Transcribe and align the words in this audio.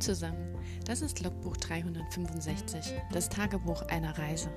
Zusammen, 0.00 0.54
das 0.84 1.00
ist 1.00 1.22
Logbuch 1.22 1.56
365, 1.56 2.92
das 3.12 3.28
Tagebuch 3.30 3.82
einer 3.88 4.16
Reise. 4.18 4.50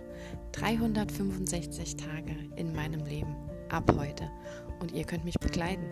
365 0.52 1.96
Tage 1.96 2.36
in 2.58 2.74
meinem 2.76 3.06
Leben, 3.06 3.36
ab 3.70 3.90
heute. 3.98 4.30
Und 4.80 4.92
ihr 4.92 5.06
könnt 5.06 5.24
mich 5.24 5.40
begleiten. 5.40 5.86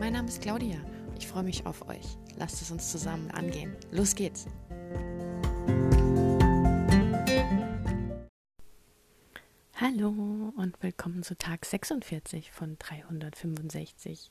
Mein 0.00 0.14
Name 0.14 0.28
ist 0.28 0.40
Claudia, 0.40 0.78
ich 1.18 1.28
freue 1.28 1.42
mich 1.42 1.66
auf 1.66 1.86
euch. 1.88 2.16
Lasst 2.36 2.62
es 2.62 2.70
uns 2.70 2.90
zusammen 2.90 3.30
angehen. 3.30 3.76
Los 3.90 4.14
geht's! 4.14 4.46
Hallo 9.74 10.52
und 10.56 10.82
willkommen 10.82 11.22
zu 11.22 11.36
Tag 11.36 11.66
46 11.66 12.50
von 12.52 12.76
365. 12.78 14.30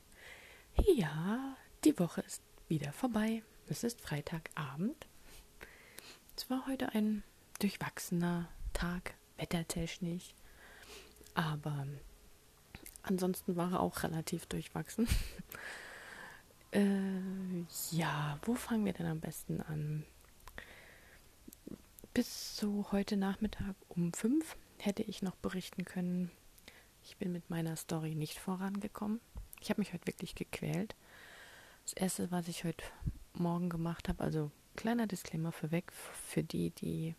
Ja, 0.96 1.56
die 1.84 1.98
Woche 2.00 2.22
ist 2.22 2.42
wieder 2.68 2.92
vorbei. 2.92 3.44
Es 3.70 3.84
ist 3.84 4.00
Freitagabend. 4.00 5.08
Es 6.38 6.50
war 6.50 6.66
heute 6.68 6.94
ein 6.94 7.24
durchwachsener 7.60 8.48
Tag, 8.72 9.16
wettertechnisch. 9.36 10.34
Aber 11.34 11.86
ansonsten 13.04 13.58
war 13.58 13.74
er 13.74 13.80
auch 13.82 14.04
relativ 14.04 14.46
durchwachsen. 14.46 15.06
äh, 16.72 17.66
ja, 17.92 18.40
wo 18.44 18.56
fangen 18.56 18.86
wir 18.86 18.94
denn 18.94 19.06
am 19.06 19.20
besten 19.20 19.62
an? 19.62 20.06
Bis 22.14 22.56
so 22.56 22.88
heute 22.94 23.18
Nachmittag 23.18 23.76
um 23.90 24.14
fünf 24.14 24.56
hätte 24.78 25.04
ich 25.04 25.22
noch 25.22 25.36
berichten 25.36 25.84
können. 25.84 26.32
Ich 27.04 27.18
bin 27.18 27.34
mit 27.34 27.50
meiner 27.50 27.76
Story 27.76 28.16
nicht 28.16 28.40
vorangekommen. 28.40 29.20
Ich 29.60 29.70
habe 29.70 29.82
mich 29.82 29.92
heute 29.92 30.08
wirklich 30.08 30.36
gequält. 30.36 30.96
Das 31.84 31.94
erste, 31.94 32.32
was 32.32 32.48
ich 32.48 32.64
heute 32.64 32.86
Morgen 33.40 33.70
gemacht 33.70 34.10
habe. 34.10 34.24
Also 34.24 34.52
kleiner 34.76 35.08
Disclaimer 35.08 35.52
vorweg 35.52 35.92
für 35.92 36.44
die, 36.44 36.72
die 36.72 37.16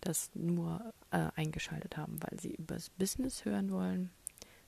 das 0.00 0.30
nur 0.34 0.92
äh, 1.10 1.28
eingeschaltet 1.34 1.96
haben, 1.96 2.22
weil 2.22 2.38
sie 2.38 2.54
übers 2.54 2.90
Business 2.90 3.44
hören 3.44 3.70
wollen. 3.70 4.10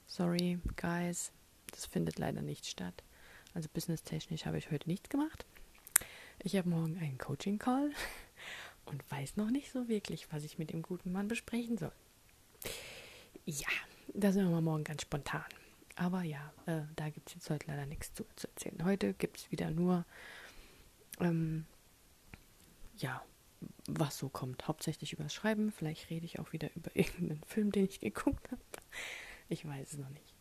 Sorry, 0.07 0.59
guys, 0.81 1.33
das 1.73 1.87
findet 1.87 2.19
leider 2.19 2.43
nicht 2.43 2.67
statt. 2.67 3.03
Also 3.55 3.69
businesstechnisch 3.73 4.47
habe 4.47 4.59
ich 4.59 4.71
heute 4.71 4.89
nichts 4.89 5.09
gemacht. 5.09 5.47
Ich 6.43 6.57
habe 6.57 6.69
morgen 6.69 6.99
einen 6.99 7.19
Coaching-Call 7.19 7.91
und 8.87 9.11
weiß 9.11 9.37
noch 9.37 9.51
nicht 9.51 9.73
so 9.73 9.89
wirklich, 9.89 10.33
was 10.33 10.45
ich 10.45 10.59
mit 10.59 10.71
dem 10.71 10.83
guten 10.83 11.13
Mann 11.13 11.29
besprechen 11.29 11.77
soll. 11.77 11.93
Ja, 13.45 13.69
da 14.15 14.33
sind 14.33 14.51
wir 14.51 14.61
morgen 14.61 14.85
ganz 14.85 15.03
spontan. 15.03 15.45
Aber 15.97 16.23
ja, 16.23 16.53
äh, 16.67 16.83
da 16.95 17.09
gibt 17.09 17.29
es 17.29 17.35
jetzt 17.35 17.51
heute 17.51 17.67
leider 17.69 17.87
nichts 17.87 18.13
zu, 18.13 18.25
zu 18.37 18.49
erzählen. 18.49 18.85
Heute 18.85 19.15
gibt 19.15 19.39
es 19.39 19.51
wieder 19.51 19.71
nur 19.71 20.05
ähm, 21.21 21.67
ja, 22.97 23.23
was 23.87 24.19
so 24.19 24.29
kommt. 24.29 24.67
Hauptsächlich 24.69 25.13
über 25.13 25.25
das 25.25 25.35
Schreiben. 25.35 25.73
Vielleicht 25.73 26.11
rede 26.11 26.27
ich 26.27 26.39
auch 26.39 26.53
wieder 26.53 26.75
über 26.75 26.91
irgendeinen 26.95 27.43
Film, 27.45 27.73
den 27.73 27.85
ich 27.85 28.01
geguckt 28.01 28.51
habe. 28.51 28.63
Ich 29.49 29.67
weiß 29.67 29.93
es 29.93 29.99
noch 29.99 30.11
nicht. 30.11 30.35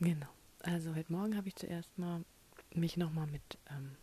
Genau. 0.00 0.28
Also 0.60 0.94
heute 0.94 1.12
Morgen 1.12 1.36
habe 1.36 1.48
ich 1.48 1.56
zuerst 1.56 1.96
mal 1.98 2.24
mich 2.74 2.96
nochmal 2.96 3.26
mit 3.28 3.58
ähm, 3.70 3.96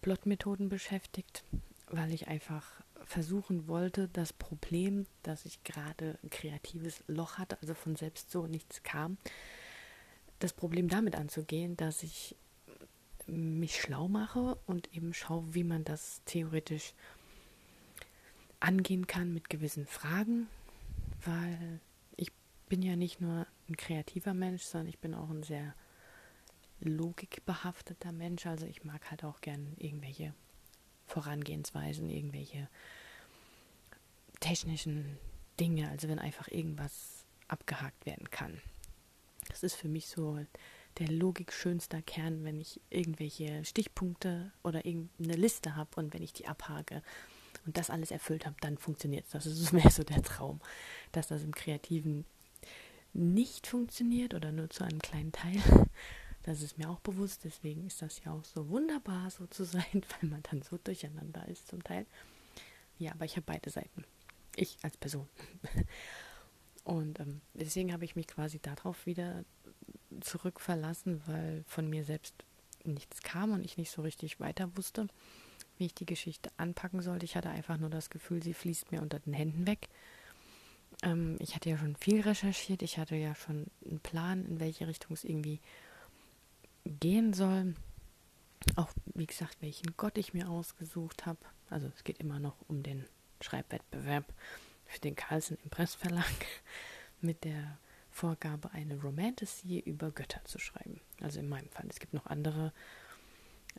Plotmethoden 0.00 0.68
beschäftigt, 0.68 1.44
weil 1.88 2.12
ich 2.12 2.28
einfach 2.28 2.64
versuchen 3.04 3.68
wollte, 3.68 4.08
das 4.08 4.32
Problem, 4.32 5.06
dass 5.22 5.44
ich 5.44 5.62
gerade 5.64 6.18
ein 6.22 6.30
kreatives 6.30 7.02
Loch 7.06 7.38
hatte, 7.38 7.58
also 7.60 7.74
von 7.74 7.96
selbst 7.96 8.30
so 8.30 8.46
nichts 8.46 8.82
kam, 8.82 9.18
das 10.38 10.52
Problem 10.52 10.88
damit 10.88 11.16
anzugehen, 11.16 11.76
dass 11.76 12.02
ich 12.02 12.36
mich 13.26 13.80
schlau 13.80 14.08
mache 14.08 14.56
und 14.66 14.94
eben 14.94 15.14
schaue, 15.14 15.54
wie 15.54 15.64
man 15.64 15.84
das 15.84 16.22
theoretisch 16.24 16.94
angehen 18.60 19.06
kann 19.06 19.32
mit 19.32 19.50
gewissen 19.50 19.86
Fragen, 19.86 20.48
weil 21.24 21.80
ich 22.16 22.32
bin 22.68 22.82
ja 22.82 22.96
nicht 22.96 23.20
nur 23.20 23.46
ein 23.68 23.76
kreativer 23.76 24.34
Mensch, 24.34 24.62
sondern 24.62 24.88
ich 24.88 24.98
bin 24.98 25.14
auch 25.14 25.30
ein 25.30 25.42
sehr 25.42 25.74
logikbehafteter 26.80 28.12
Mensch. 28.12 28.46
Also 28.46 28.66
ich 28.66 28.84
mag 28.84 29.10
halt 29.10 29.24
auch 29.24 29.40
gern 29.40 29.74
irgendwelche 29.78 30.34
Vorangehensweisen, 31.06 32.10
irgendwelche 32.10 32.68
technischen 34.40 35.18
Dinge, 35.58 35.88
also 35.90 36.08
wenn 36.08 36.18
einfach 36.18 36.48
irgendwas 36.48 37.24
abgehakt 37.48 38.06
werden 38.06 38.30
kann. 38.30 38.60
Das 39.48 39.62
ist 39.62 39.74
für 39.74 39.88
mich 39.88 40.08
so 40.08 40.44
der 40.98 41.08
Logik 41.08 41.52
schönster 41.52 42.02
Kern, 42.02 42.44
wenn 42.44 42.60
ich 42.60 42.80
irgendwelche 42.90 43.64
Stichpunkte 43.64 44.52
oder 44.62 44.84
irgendeine 44.86 45.34
Liste 45.34 45.76
habe 45.76 45.90
und 45.96 46.14
wenn 46.14 46.22
ich 46.22 46.32
die 46.32 46.46
abhake 46.46 47.02
und 47.66 47.76
das 47.76 47.90
alles 47.90 48.10
erfüllt 48.10 48.46
habe, 48.46 48.56
dann 48.60 48.78
funktioniert 48.78 49.26
es. 49.26 49.32
Das 49.32 49.46
ist 49.46 49.72
mehr 49.72 49.90
so 49.90 50.02
der 50.02 50.22
Traum, 50.22 50.60
dass 51.12 51.28
das 51.28 51.42
im 51.42 51.54
Kreativen 51.54 52.24
nicht 53.12 53.66
funktioniert 53.66 54.34
oder 54.34 54.52
nur 54.52 54.70
zu 54.70 54.84
einem 54.84 55.00
kleinen 55.00 55.32
Teil. 55.32 55.56
Das 56.42 56.62
ist 56.62 56.78
mir 56.78 56.88
auch 56.88 57.00
bewusst, 57.00 57.42
deswegen 57.42 57.88
ist 57.88 58.02
das 58.02 58.22
ja 58.24 58.30
auch 58.30 58.44
so 58.44 58.68
wunderbar, 58.68 59.28
so 59.32 59.48
zu 59.48 59.64
sein, 59.64 59.82
weil 59.92 60.30
man 60.30 60.44
dann 60.44 60.62
so 60.62 60.78
durcheinander 60.78 61.44
ist 61.48 61.66
zum 61.66 61.82
Teil. 61.82 62.06
Ja, 63.00 63.10
aber 63.10 63.24
ich 63.24 63.34
habe 63.34 63.46
beide 63.46 63.68
Seiten. 63.68 64.04
Ich 64.54 64.78
als 64.82 64.96
Person. 64.96 65.28
Und 66.84 67.18
ähm, 67.18 67.40
deswegen 67.54 67.92
habe 67.92 68.04
ich 68.04 68.14
mich 68.14 68.28
quasi 68.28 68.60
darauf 68.60 69.06
wieder 69.06 69.44
zurückverlassen, 70.20 71.22
weil 71.26 71.64
von 71.66 71.88
mir 71.88 72.04
selbst 72.04 72.34
nichts 72.84 73.22
kam 73.22 73.52
und 73.52 73.64
ich 73.64 73.76
nicht 73.76 73.90
so 73.90 74.02
richtig 74.02 74.40
weiter 74.40 74.76
wusste, 74.76 75.08
wie 75.78 75.86
ich 75.86 75.94
die 75.94 76.06
Geschichte 76.06 76.50
anpacken 76.56 77.02
sollte. 77.02 77.24
Ich 77.24 77.36
hatte 77.36 77.50
einfach 77.50 77.78
nur 77.78 77.90
das 77.90 78.10
Gefühl, 78.10 78.42
sie 78.42 78.54
fließt 78.54 78.92
mir 78.92 79.02
unter 79.02 79.18
den 79.18 79.34
Händen 79.34 79.66
weg. 79.66 79.88
Ähm, 81.02 81.36
ich 81.40 81.54
hatte 81.54 81.70
ja 81.70 81.78
schon 81.78 81.96
viel 81.96 82.20
recherchiert, 82.20 82.82
ich 82.82 82.98
hatte 82.98 83.16
ja 83.16 83.34
schon 83.34 83.66
einen 83.84 84.00
Plan, 84.00 84.44
in 84.46 84.60
welche 84.60 84.86
Richtung 84.86 85.12
es 85.12 85.24
irgendwie 85.24 85.60
gehen 86.84 87.32
soll. 87.32 87.74
Auch, 88.76 88.90
wie 89.14 89.26
gesagt, 89.26 89.58
welchen 89.60 89.96
Gott 89.96 90.18
ich 90.18 90.34
mir 90.34 90.48
ausgesucht 90.48 91.26
habe. 91.26 91.38
Also 91.68 91.88
es 91.88 92.04
geht 92.04 92.18
immer 92.18 92.38
noch 92.38 92.56
um 92.68 92.82
den 92.82 93.04
Schreibwettbewerb 93.40 94.32
für 94.86 95.00
den 95.00 95.16
Carlsen 95.16 95.58
Impressverlag 95.64 96.24
mit 97.20 97.44
der 97.44 97.78
Vorgabe, 98.16 98.70
eine 98.72 98.98
Romantasy 98.98 99.78
über 99.78 100.10
Götter 100.10 100.42
zu 100.46 100.58
schreiben. 100.58 101.00
Also 101.20 101.38
in 101.38 101.50
meinem 101.50 101.68
Fall. 101.68 101.84
Es 101.90 102.00
gibt 102.00 102.14
noch 102.14 102.24
andere 102.24 102.72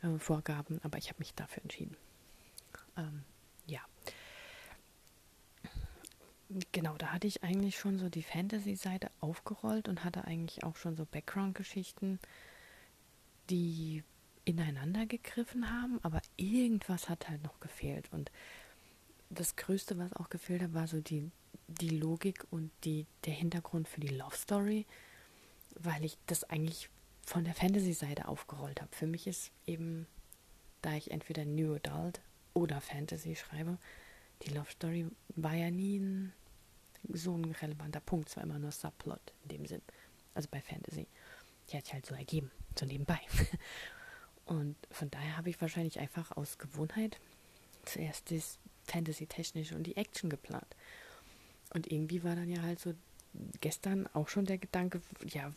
äh, 0.00 0.16
Vorgaben, 0.18 0.80
aber 0.84 0.96
ich 0.96 1.08
habe 1.08 1.18
mich 1.18 1.34
dafür 1.34 1.64
entschieden. 1.64 1.96
Ähm, 2.96 3.24
ja. 3.66 3.80
Genau, 6.70 6.96
da 6.96 7.08
hatte 7.08 7.26
ich 7.26 7.42
eigentlich 7.42 7.78
schon 7.78 7.98
so 7.98 8.08
die 8.08 8.22
Fantasy-Seite 8.22 9.10
aufgerollt 9.20 9.88
und 9.88 10.04
hatte 10.04 10.24
eigentlich 10.24 10.62
auch 10.62 10.76
schon 10.76 10.96
so 10.96 11.04
Background-Geschichten, 11.04 12.20
die 13.50 14.04
ineinander 14.44 15.06
gegriffen 15.06 15.68
haben, 15.68 15.98
aber 16.04 16.22
irgendwas 16.36 17.08
hat 17.08 17.28
halt 17.28 17.42
noch 17.42 17.58
gefehlt. 17.58 18.08
Und 18.12 18.30
das 19.30 19.56
Größte, 19.56 19.98
was 19.98 20.12
auch 20.12 20.30
gefehlt 20.30 20.62
hat, 20.62 20.74
war 20.74 20.86
so 20.86 21.00
die 21.00 21.28
die 21.68 21.90
Logik 21.90 22.46
und 22.50 22.70
die, 22.84 23.06
der 23.24 23.34
Hintergrund 23.34 23.88
für 23.88 24.00
die 24.00 24.08
Love 24.08 24.36
Story, 24.36 24.86
weil 25.74 26.04
ich 26.04 26.16
das 26.26 26.44
eigentlich 26.44 26.88
von 27.24 27.44
der 27.44 27.54
Fantasy-Seite 27.54 28.26
aufgerollt 28.26 28.80
habe. 28.80 28.94
Für 28.94 29.06
mich 29.06 29.26
ist 29.26 29.52
eben, 29.66 30.06
da 30.82 30.94
ich 30.94 31.10
entweder 31.10 31.44
New 31.44 31.74
Adult 31.74 32.20
oder 32.54 32.80
Fantasy 32.80 33.36
schreibe, 33.36 33.78
die 34.42 34.50
Love 34.50 34.70
Story 34.70 35.06
war 35.36 35.54
ja 35.54 35.70
nie 35.70 35.98
ein, 35.98 36.32
so 37.12 37.36
ein 37.36 37.44
relevanter 37.44 38.00
Punkt, 38.00 38.30
es 38.30 38.36
war 38.36 38.44
immer 38.44 38.58
nur 38.58 38.72
Subplot 38.72 39.20
in 39.44 39.48
dem 39.48 39.66
Sinn. 39.66 39.82
Also 40.34 40.48
bei 40.50 40.60
Fantasy. 40.60 41.06
Die 41.68 41.76
hat 41.76 41.84
sich 41.84 41.94
halt 41.94 42.06
so 42.06 42.14
ergeben, 42.14 42.50
so 42.78 42.86
nebenbei. 42.86 43.20
Und 44.46 44.76
von 44.90 45.10
daher 45.10 45.36
habe 45.36 45.50
ich 45.50 45.60
wahrscheinlich 45.60 45.98
einfach 45.98 46.32
aus 46.32 46.56
Gewohnheit 46.56 47.20
zuerst 47.84 48.30
das 48.30 48.58
Fantasy-technische 48.84 49.74
und 49.74 49.82
die 49.84 49.96
Action 49.96 50.30
geplant. 50.30 50.74
Und 51.70 51.90
irgendwie 51.90 52.24
war 52.24 52.36
dann 52.36 52.48
ja 52.48 52.62
halt 52.62 52.80
so 52.80 52.94
gestern 53.60 54.06
auch 54.14 54.28
schon 54.28 54.46
der 54.46 54.58
Gedanke, 54.58 55.00
ja, 55.26 55.52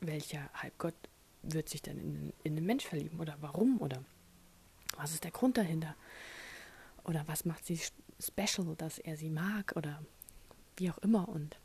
welcher 0.00 0.48
Halbgott 0.54 0.94
wird 1.42 1.68
sich 1.68 1.82
denn 1.82 1.98
in, 1.98 2.32
in 2.42 2.56
einen 2.56 2.66
Mensch 2.66 2.84
verlieben 2.84 3.20
oder 3.20 3.36
warum 3.40 3.80
oder 3.80 4.02
was 4.96 5.12
ist 5.12 5.24
der 5.24 5.30
Grund 5.30 5.56
dahinter? 5.56 5.94
Oder 7.04 7.26
was 7.26 7.44
macht 7.44 7.66
sie 7.66 7.78
special, 8.20 8.74
dass 8.76 8.98
er 8.98 9.16
sie 9.16 9.30
mag 9.30 9.72
oder 9.76 10.02
wie 10.76 10.90
auch 10.90 10.98
immer 10.98 11.28
und 11.28 11.58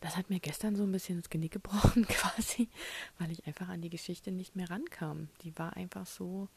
das 0.00 0.16
hat 0.16 0.30
mir 0.30 0.40
gestern 0.40 0.76
so 0.76 0.82
ein 0.84 0.92
bisschen 0.92 1.20
das 1.20 1.28
Genick 1.28 1.52
gebrochen 1.52 2.06
quasi, 2.08 2.68
weil 3.18 3.30
ich 3.30 3.46
einfach 3.46 3.68
an 3.68 3.82
die 3.82 3.90
Geschichte 3.90 4.32
nicht 4.32 4.56
mehr 4.56 4.70
rankam. 4.70 5.28
Die 5.42 5.56
war 5.58 5.76
einfach 5.76 6.06
so 6.06 6.48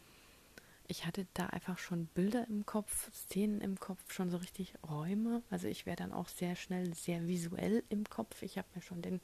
ich 0.88 1.06
hatte 1.06 1.26
da 1.34 1.48
einfach 1.48 1.78
schon 1.78 2.08
Bilder 2.08 2.46
im 2.48 2.66
Kopf, 2.66 3.12
Szenen 3.14 3.62
im 3.62 3.80
Kopf, 3.80 4.12
schon 4.12 4.30
so 4.30 4.38
richtig 4.38 4.74
Räume. 4.88 5.42
Also 5.50 5.68
ich 5.68 5.86
wäre 5.86 5.96
dann 5.96 6.12
auch 6.12 6.28
sehr 6.28 6.56
schnell 6.56 6.94
sehr 6.94 7.28
visuell 7.28 7.84
im 7.90 8.04
Kopf. 8.10 8.42
Ich 8.42 8.58
habe 8.58 8.68
mir 8.76 8.82
schon 8.82 9.02
den 9.02 9.22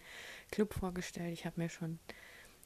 Club 0.51 0.73
vorgestellt, 0.73 1.33
ich 1.33 1.45
habe 1.45 1.59
mir 1.59 1.69
schon 1.69 1.99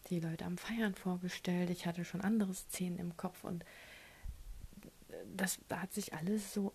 die 0.10 0.20
Leute 0.20 0.46
am 0.46 0.58
Feiern 0.58 0.96
vorgestellt. 0.96 1.70
Ich 1.70 1.86
hatte 1.86 2.06
schon 2.06 2.22
andere 2.22 2.54
Szenen 2.54 3.00
im 3.00 3.18
Kopf 3.18 3.44
und 3.44 3.66
das 5.36 5.60
da 5.68 5.82
hat 5.82 5.94
sich 5.94 6.14
alles 6.14 6.54
so. 6.54 6.74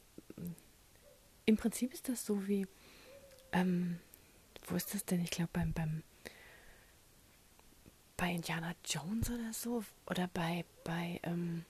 Im 1.44 1.56
Prinzip 1.56 1.93
ist 1.93 2.09
das 2.09 2.25
so 2.25 2.49
wie. 2.49 2.67
Ähm, 3.53 3.99
wo 4.67 4.76
ist 4.76 4.93
das 4.93 5.05
denn? 5.05 5.23
Ich 5.23 5.31
glaube 5.31 5.50
beim, 5.53 5.73
beim 5.73 6.03
bei 8.17 8.32
Indiana 8.32 8.75
Jones 8.85 9.31
oder 9.31 9.53
so 9.53 9.85
oder 10.06 10.29
bei 10.29 10.65
bei 10.85 11.20
ähm, 11.23 11.65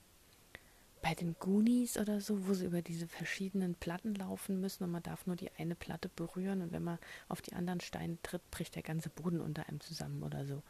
bei 1.01 1.15
den 1.15 1.35
Goonies 1.39 1.97
oder 1.97 2.21
so, 2.21 2.47
wo 2.47 2.53
sie 2.53 2.65
über 2.65 2.81
diese 2.81 3.07
verschiedenen 3.07 3.75
Platten 3.75 4.15
laufen 4.15 4.59
müssen 4.59 4.83
und 4.83 4.91
man 4.91 5.03
darf 5.03 5.25
nur 5.25 5.35
die 5.35 5.51
eine 5.57 5.75
Platte 5.75 6.09
berühren 6.09 6.61
und 6.61 6.71
wenn 6.71 6.83
man 6.83 6.99
auf 7.27 7.41
die 7.41 7.53
anderen 7.53 7.79
Steine 7.79 8.17
tritt, 8.23 8.49
bricht 8.51 8.75
der 8.75 8.83
ganze 8.83 9.09
Boden 9.09 9.41
unter 9.41 9.67
einem 9.67 9.79
zusammen 9.79 10.23
oder 10.23 10.45
so. 10.45 10.61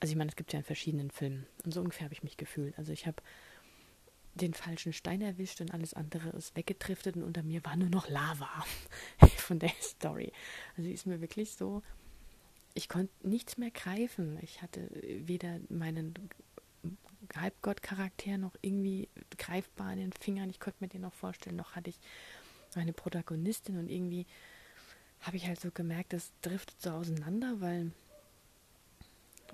Also 0.00 0.12
ich 0.12 0.16
meine, 0.16 0.30
es 0.30 0.36
gibt 0.36 0.52
ja 0.52 0.58
in 0.58 0.64
verschiedenen 0.64 1.10
Filmen 1.10 1.46
und 1.64 1.72
so 1.72 1.80
ungefähr 1.80 2.04
habe 2.04 2.14
ich 2.14 2.22
mich 2.22 2.36
gefühlt. 2.36 2.76
Also 2.78 2.92
ich 2.92 3.06
habe 3.06 3.22
den 4.34 4.52
falschen 4.52 4.92
Stein 4.92 5.22
erwischt 5.22 5.60
und 5.60 5.72
alles 5.72 5.94
andere 5.94 6.30
ist 6.30 6.56
weggetriftet 6.56 7.16
und 7.16 7.22
unter 7.22 7.42
mir 7.42 7.64
war 7.64 7.76
nur 7.76 7.88
noch 7.88 8.08
Lava 8.08 8.64
von 9.36 9.58
der 9.58 9.72
Story. 9.80 10.32
Also 10.76 10.90
ist 10.90 11.06
mir 11.06 11.20
wirklich 11.20 11.54
so, 11.54 11.82
ich 12.74 12.88
konnte 12.88 13.12
nichts 13.26 13.56
mehr 13.56 13.70
greifen. 13.70 14.38
Ich 14.42 14.60
hatte 14.60 14.90
weder 15.02 15.60
meinen 15.70 16.14
Halbgott-Charakter 17.34 18.38
noch 18.38 18.54
irgendwie 18.62 19.08
greifbar 19.38 19.92
in 19.92 19.98
den 19.98 20.12
Fingern. 20.12 20.50
Ich 20.50 20.60
konnte 20.60 20.82
mir 20.82 20.88
den 20.88 21.02
noch 21.02 21.14
vorstellen, 21.14 21.56
noch 21.56 21.74
hatte 21.74 21.90
ich 21.90 21.98
meine 22.74 22.92
Protagonistin 22.92 23.78
und 23.78 23.90
irgendwie 23.90 24.26
habe 25.20 25.36
ich 25.36 25.46
halt 25.46 25.60
so 25.60 25.70
gemerkt, 25.70 26.12
das 26.12 26.30
driftet 26.42 26.80
so 26.80 26.90
auseinander, 26.90 27.60
weil 27.60 27.90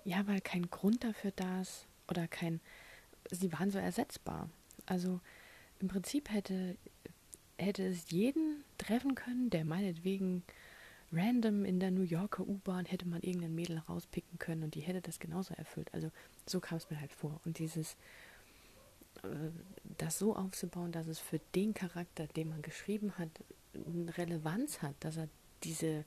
ja, 0.05 0.27
weil 0.27 0.41
kein 0.41 0.69
Grund 0.71 1.05
dafür 1.05 1.33
da 1.37 1.61
ist 1.61 1.87
oder 2.09 2.27
kein, 2.27 2.61
sie 3.31 3.53
waren 3.53 3.71
so 3.71 3.79
ersetzbar. 3.79 4.49
Also 4.87 5.21
im 5.81 5.89
Prinzip 5.89 6.31
hätte, 6.31 6.77
hätte 7.59 7.87
es 7.87 8.11
jeden 8.11 8.65
treffen 8.79 9.15
können, 9.15 9.51
der 9.51 9.65
meinetwegen 9.65 10.43
random 11.13 11.65
in 11.65 11.81
der 11.81 11.91
New 11.91 12.03
Yorker 12.03 12.47
U-Bahn 12.47 12.87
hätte 12.87 13.07
man 13.07 13.23
irgendein 13.23 13.55
Mädel 13.55 13.79
rauspicken 13.79 14.39
können 14.39 14.63
und 14.63 14.75
die 14.75 14.81
hätte 14.81 15.01
das 15.01 15.19
genauso 15.19 15.55
erfüllt. 15.55 15.93
Also 15.93 16.11
so 16.47 16.61
kam 16.61 16.79
es 16.79 16.91
mir 16.91 17.01
halt 17.01 17.13
vor. 17.13 17.41
Und 17.45 17.59
dieses, 17.59 17.97
äh, 19.23 19.51
das 19.99 20.19
so 20.19 20.35
aufzubauen, 20.35 20.93
dass 20.93 21.07
es 21.07 21.19
für 21.19 21.41
den 21.55 21.75
Charakter, 21.75 22.27
den 22.29 22.49
man 22.49 22.63
geschrieben 22.63 23.19
hat, 23.19 23.31
eine 23.75 24.17
Relevanz 24.17 24.83
hat, 24.83 24.95
dass 25.01 25.17
er 25.17 25.29
diese 25.65 26.05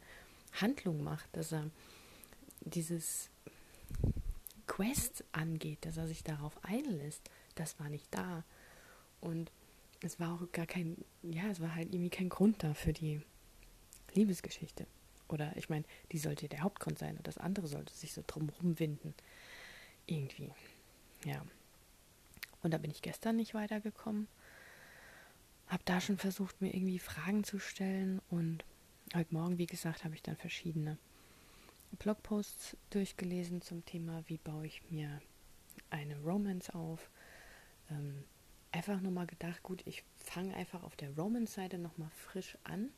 Handlung 0.54 1.04
macht, 1.04 1.28
dass 1.36 1.52
er 1.52 1.70
dieses 2.62 3.30
Quest 4.68 5.24
angeht, 5.32 5.86
dass 5.86 5.98
er 5.98 6.08
sich 6.08 6.24
darauf 6.24 6.58
einlässt, 6.64 7.30
das 7.56 7.80
war 7.80 7.90
nicht 7.90 8.08
da. 8.12 8.44
Und 9.22 9.52
es 10.02 10.20
war 10.20 10.34
auch 10.34 10.52
gar 10.52 10.66
kein, 10.66 10.98
ja, 11.24 11.48
es 11.50 11.62
war 11.62 11.76
halt 11.76 11.94
irgendwie 11.94 12.10
kein 12.10 12.30
Grund 12.30 12.64
da 12.64 12.74
für 12.74 12.94
die 12.94 13.22
Liebesgeschichte. 14.14 14.88
Oder 15.28 15.56
ich 15.58 15.70
meine, 15.70 15.86
die 16.12 16.18
sollte 16.18 16.48
der 16.48 16.62
Hauptgrund 16.62 17.00
sein 17.00 17.18
und 17.18 17.28
das 17.28 17.38
andere 17.38 17.68
sollte 17.68 17.94
sich 17.94 18.14
so 18.14 18.24
drumherum 18.26 18.80
winden. 18.80 19.14
Irgendwie. 20.06 20.52
Ja. 21.24 21.42
Und 22.62 22.72
da 22.74 22.78
bin 22.78 22.92
ich 22.92 23.02
gestern 23.02 23.36
nicht 23.36 23.54
weitergekommen. 23.54 24.28
Hab 25.68 25.84
da 25.86 26.00
schon 26.00 26.18
versucht, 26.18 26.62
mir 26.62 26.74
irgendwie 26.74 27.00
Fragen 27.00 27.44
zu 27.44 27.60
stellen 27.60 28.22
und 28.30 28.64
heute 29.16 29.34
Morgen, 29.34 29.58
wie 29.58 29.66
gesagt, 29.66 30.04
habe 30.04 30.14
ich 30.14 30.22
dann 30.22 30.36
verschiedene 30.36 30.98
Blogposts 31.98 32.78
durchgelesen 32.90 33.62
zum 33.62 33.86
Thema, 33.86 34.24
wie 34.28 34.38
baue 34.38 34.68
ich 34.68 34.82
mir 34.92 35.22
eine 35.90 36.18
Romance 36.22 36.74
auf. 36.74 37.10
Ähm, 37.90 38.24
einfach 38.72 39.02
nochmal 39.02 39.28
gedacht, 39.28 39.64
gut, 39.64 39.82
ich 39.86 40.04
fange 40.16 40.54
einfach 40.56 40.84
auf 40.84 40.96
der 40.96 41.16
Romance-Seite 41.16 41.78
nochmal 41.78 42.12
frisch 42.12 42.58
an, 42.64 42.90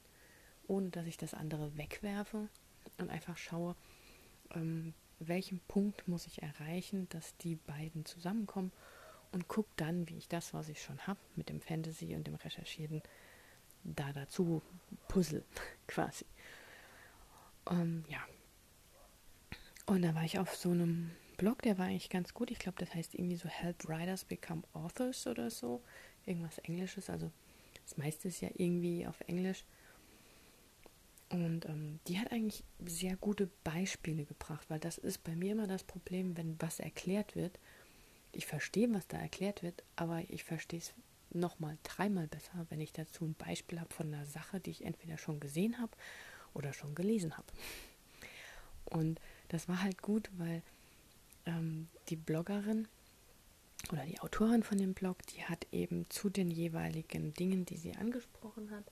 ohne 0.67 0.89
dass 0.89 1.05
ich 1.05 1.17
das 1.17 1.33
andere 1.33 1.77
wegwerfe 1.77 2.49
und 2.97 3.09
einfach 3.09 3.37
schaue, 3.37 3.75
ähm, 4.53 4.93
welchen 5.19 5.59
Punkt 5.67 6.07
muss 6.07 6.27
ich 6.27 6.41
erreichen, 6.41 7.07
dass 7.09 7.35
die 7.37 7.55
beiden 7.55 8.05
zusammenkommen 8.05 8.71
und 9.31 9.47
gucke 9.47 9.69
dann, 9.75 10.07
wie 10.09 10.17
ich 10.17 10.27
das, 10.27 10.53
was 10.53 10.69
ich 10.69 10.81
schon 10.81 10.99
habe, 11.07 11.19
mit 11.35 11.49
dem 11.49 11.61
Fantasy 11.61 12.15
und 12.15 12.27
dem 12.27 12.35
Recherchierten, 12.35 13.01
da 13.83 14.11
dazu 14.13 14.61
puzzle, 15.07 15.43
quasi. 15.87 16.25
Ähm, 17.69 18.05
ja. 18.07 18.19
Und 19.85 20.01
da 20.01 20.13
war 20.15 20.23
ich 20.23 20.39
auf 20.39 20.55
so 20.55 20.71
einem 20.71 21.11
Blog, 21.37 21.61
der 21.61 21.77
war 21.77 21.85
eigentlich 21.85 22.09
ganz 22.09 22.33
gut. 22.33 22.51
Ich 22.51 22.59
glaube, 22.59 22.77
das 22.79 22.93
heißt 22.93 23.15
irgendwie 23.15 23.35
so 23.35 23.47
Help 23.47 23.87
Writers 23.87 24.25
Become 24.25 24.63
Authors 24.73 25.27
oder 25.27 25.49
so. 25.49 25.81
Irgendwas 26.25 26.57
Englisches. 26.59 27.09
Also 27.09 27.31
das 27.83 27.97
meiste 27.97 28.27
ist 28.27 28.41
ja 28.41 28.49
irgendwie 28.55 29.07
auf 29.07 29.21
Englisch. 29.21 29.63
Und 31.29 31.65
ähm, 31.65 31.99
die 32.07 32.19
hat 32.19 32.31
eigentlich 32.31 32.63
sehr 32.85 33.17
gute 33.17 33.49
Beispiele 33.63 34.23
gebracht, 34.23 34.69
weil 34.69 34.79
das 34.79 34.97
ist 34.97 35.23
bei 35.23 35.35
mir 35.35 35.51
immer 35.51 35.67
das 35.67 35.83
Problem, 35.83 36.37
wenn 36.37 36.55
was 36.61 36.79
erklärt 36.79 37.35
wird. 37.35 37.59
Ich 38.31 38.45
verstehe, 38.45 38.93
was 38.93 39.07
da 39.07 39.17
erklärt 39.17 39.61
wird, 39.61 39.83
aber 39.95 40.21
ich 40.29 40.43
verstehe 40.43 40.79
es 40.79 40.93
nochmal 41.31 41.77
dreimal 41.83 42.27
besser, 42.27 42.65
wenn 42.69 42.79
ich 42.79 42.93
dazu 42.93 43.25
ein 43.25 43.33
Beispiel 43.33 43.79
habe 43.79 43.93
von 43.93 44.13
einer 44.13 44.25
Sache, 44.25 44.59
die 44.59 44.71
ich 44.71 44.85
entweder 44.85 45.17
schon 45.17 45.39
gesehen 45.39 45.79
habe 45.79 45.91
oder 46.53 46.71
schon 46.71 46.95
gelesen 46.95 47.37
habe. 47.37 47.47
Und 48.85 49.19
das 49.49 49.67
war 49.67 49.81
halt 49.83 50.01
gut, 50.01 50.29
weil 50.37 50.61
ähm, 51.45 51.89
die 52.09 52.15
Bloggerin 52.15 52.87
oder 53.91 54.05
die 54.05 54.19
Autorin 54.19 54.63
von 54.63 54.77
dem 54.77 54.93
Blog, 54.93 55.25
die 55.27 55.43
hat 55.43 55.67
eben 55.71 56.09
zu 56.09 56.29
den 56.29 56.49
jeweiligen 56.49 57.33
Dingen, 57.33 57.65
die 57.65 57.77
sie 57.77 57.95
angesprochen 57.95 58.71
hat, 58.71 58.85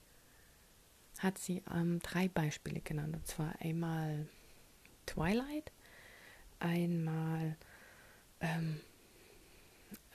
hat 1.20 1.38
sie 1.38 1.64
ähm, 1.74 2.00
drei 2.00 2.28
Beispiele 2.28 2.82
genannt. 2.82 3.16
Und 3.16 3.28
zwar 3.28 3.54
einmal 3.60 4.28
Twilight, 5.06 5.72
einmal 6.60 7.58
ähm, 8.42 8.80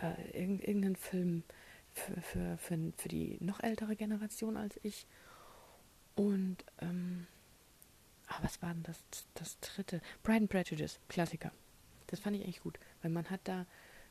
äh, 0.01 0.39
irgendeinen 0.39 0.97
Film 0.97 1.43
für, 1.93 2.21
für, 2.21 2.59
für, 2.59 2.93
für, 2.97 3.09
die 3.09 3.39
noch 3.41 3.61
ältere 3.63 3.97
Generation 3.97 4.57
als 4.57 4.79
ich. 4.83 5.07
Und 6.15 6.59
ähm, 6.81 7.27
ah, 8.29 8.39
was 8.43 8.61
war 8.63 8.73
denn 8.73 8.83
das, 8.83 9.03
das 9.35 9.59
dritte? 9.61 10.01
Pride 10.23 10.39
and 10.39 10.51
Prejudice, 10.51 11.01
Klassiker. 11.09 11.53
Das 12.09 12.21
fand 12.21 12.37
ich 12.37 12.43
eigentlich 12.43 12.63
gut, 12.63 12.79
weil 13.03 13.11
man 13.11 13.31
hat 13.31 13.41
da 13.45 13.67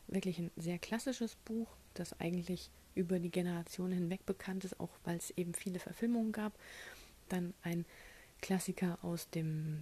wirklich 0.07 0.39
ein 0.39 0.51
sehr 0.55 0.79
klassisches 0.79 1.35
Buch, 1.35 1.67
das 1.93 2.19
eigentlich 2.19 2.71
über 2.99 3.19
die 3.19 3.31
Generationen 3.31 3.93
hinweg 3.93 4.25
bekannt 4.25 4.65
ist, 4.65 4.79
auch 4.79 4.91
weil 5.05 5.17
es 5.17 5.31
eben 5.31 5.53
viele 5.53 5.79
Verfilmungen 5.79 6.31
gab. 6.31 6.53
Dann 7.29 7.53
ein 7.63 7.85
Klassiker 8.41 8.99
aus 9.01 9.29
dem 9.29 9.79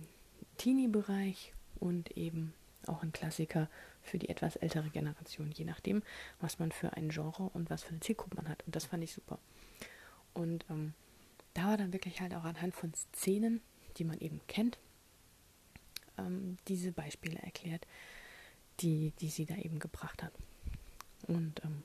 Teenie-Bereich 0.58 1.54
und 1.80 2.16
eben 2.16 2.54
auch 2.86 3.02
ein 3.04 3.12
Klassiker 3.12 3.70
für 4.02 4.20
die 4.20 4.30
etwas 4.30 4.56
ältere 4.56 4.90
Generation, 4.90 5.52
je 5.52 5.66
nachdem, 5.66 6.04
was 6.40 6.60
man 6.60 6.72
für 6.72 6.94
ein 6.94 7.10
Genre 7.10 7.50
und 7.54 7.70
was 7.70 7.84
für 7.84 7.90
eine 7.90 8.00
Zielgruppe 8.00 8.38
man 8.38 8.48
hat. 8.48 8.64
Und 8.66 8.76
das 8.76 8.86
fand 8.86 9.04
ich 9.04 9.14
super. 9.14 9.40
Und 10.34 10.66
ähm, 10.70 10.94
da 11.54 11.68
war 11.68 11.78
dann 11.78 11.94
wirklich 11.94 12.22
halt 12.22 12.34
auch 12.36 12.44
anhand 12.44 12.76
von 12.76 12.94
Szenen, 12.94 13.62
die 13.98 14.04
man 14.04 14.20
eben 14.20 14.40
kennt, 14.48 14.78
ähm, 16.18 16.58
diese 16.68 16.92
Beispiele 16.92 17.40
erklärt, 17.40 17.88
die, 18.80 19.12
die 19.20 19.30
sie 19.30 19.46
da 19.46 19.56
eben 19.56 19.80
gebracht 19.80 20.22
hat. 20.24 20.32
Und 21.28 21.64
ähm, 21.66 21.84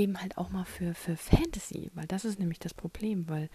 eben 0.00 0.20
halt 0.20 0.38
auch 0.38 0.50
mal 0.50 0.64
für, 0.64 0.94
für 0.94 1.16
Fantasy, 1.16 1.90
weil 1.94 2.06
das 2.06 2.24
ist 2.24 2.38
nämlich 2.38 2.58
das 2.58 2.74
Problem, 2.74 3.28
weil 3.28 3.50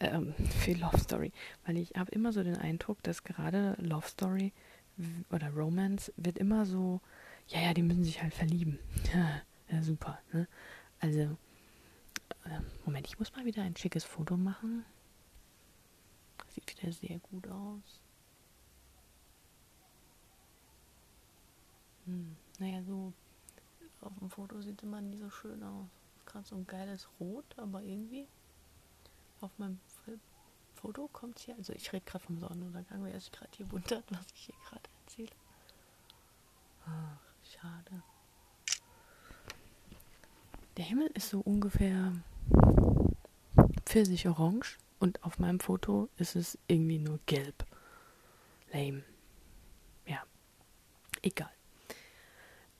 ähm, 0.00 0.34
für 0.60 0.72
Love 0.72 0.98
Story, 0.98 1.32
weil 1.64 1.76
ich 1.76 1.92
habe 1.96 2.10
immer 2.10 2.32
so 2.32 2.42
den 2.42 2.56
Eindruck, 2.56 3.02
dass 3.02 3.22
gerade 3.22 3.76
Love 3.78 4.08
Story 4.08 4.52
oder 5.30 5.50
Romance 5.50 6.12
wird 6.16 6.38
immer 6.38 6.66
so, 6.66 7.00
ja, 7.48 7.60
ja, 7.60 7.74
die 7.74 7.82
müssen 7.82 8.04
sich 8.04 8.22
halt 8.22 8.34
verlieben. 8.34 8.78
Ja, 9.14 9.40
ja 9.70 9.82
super. 9.82 10.18
Ne? 10.32 10.46
Also, 11.00 11.20
äh, 11.20 12.60
Moment, 12.84 13.06
ich 13.06 13.18
muss 13.18 13.34
mal 13.34 13.44
wieder 13.44 13.62
ein 13.62 13.76
schickes 13.76 14.04
Foto 14.04 14.36
machen. 14.36 14.84
Sieht 16.48 16.68
wieder 16.76 16.92
sehr 16.92 17.18
gut 17.18 17.48
aus. 17.48 18.02
Hm, 22.04 22.36
naja, 22.58 22.82
so 22.82 23.12
auf 24.02 24.18
dem 24.18 24.30
Foto 24.30 24.60
sieht 24.60 24.82
immer 24.82 25.00
nie 25.00 25.16
so 25.16 25.30
schön 25.30 25.62
aus. 25.62 25.88
Gerade 26.26 26.46
so 26.46 26.56
ein 26.56 26.66
geiles 26.66 27.08
Rot, 27.18 27.44
aber 27.56 27.82
irgendwie 27.82 28.26
auf 29.40 29.50
meinem 29.58 29.80
Foto 30.74 31.08
kommt 31.12 31.38
es 31.38 31.44
hier. 31.44 31.56
Also 31.56 31.72
ich 31.72 31.92
rede 31.92 32.04
gerade 32.04 32.24
vom 32.24 32.38
Sonnenuntergang, 32.38 33.04
wer 33.04 33.18
sich 33.20 33.32
gerade 33.32 33.50
hier 33.56 33.70
wundert, 33.70 34.04
was 34.10 34.26
ich 34.34 34.46
hier 34.46 34.54
gerade 34.68 34.88
erzähle. 35.04 35.30
Ach, 36.86 37.18
schade. 37.44 38.02
Der 40.76 40.84
Himmel 40.84 41.08
ist 41.14 41.28
so 41.28 41.40
ungefähr 41.40 42.12
pfirsich-orange 43.84 44.78
und 45.00 45.22
auf 45.22 45.38
meinem 45.38 45.60
Foto 45.60 46.08
ist 46.16 46.34
es 46.36 46.58
irgendwie 46.66 46.98
nur 46.98 47.18
gelb. 47.26 47.66
Lame. 48.72 49.04
Egal. 51.24 51.52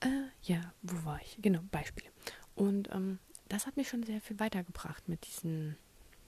Äh, 0.03 0.29
ja, 0.43 0.73
wo 0.81 1.05
war 1.05 1.19
ich? 1.21 1.37
Genau, 1.41 1.61
Beispiele. 1.71 2.09
Und 2.55 2.89
ähm, 2.91 3.19
das 3.49 3.67
hat 3.67 3.77
mich 3.77 3.89
schon 3.89 4.03
sehr 4.03 4.21
viel 4.21 4.39
weitergebracht 4.39 5.07
mit 5.07 5.25
diesen 5.25 5.77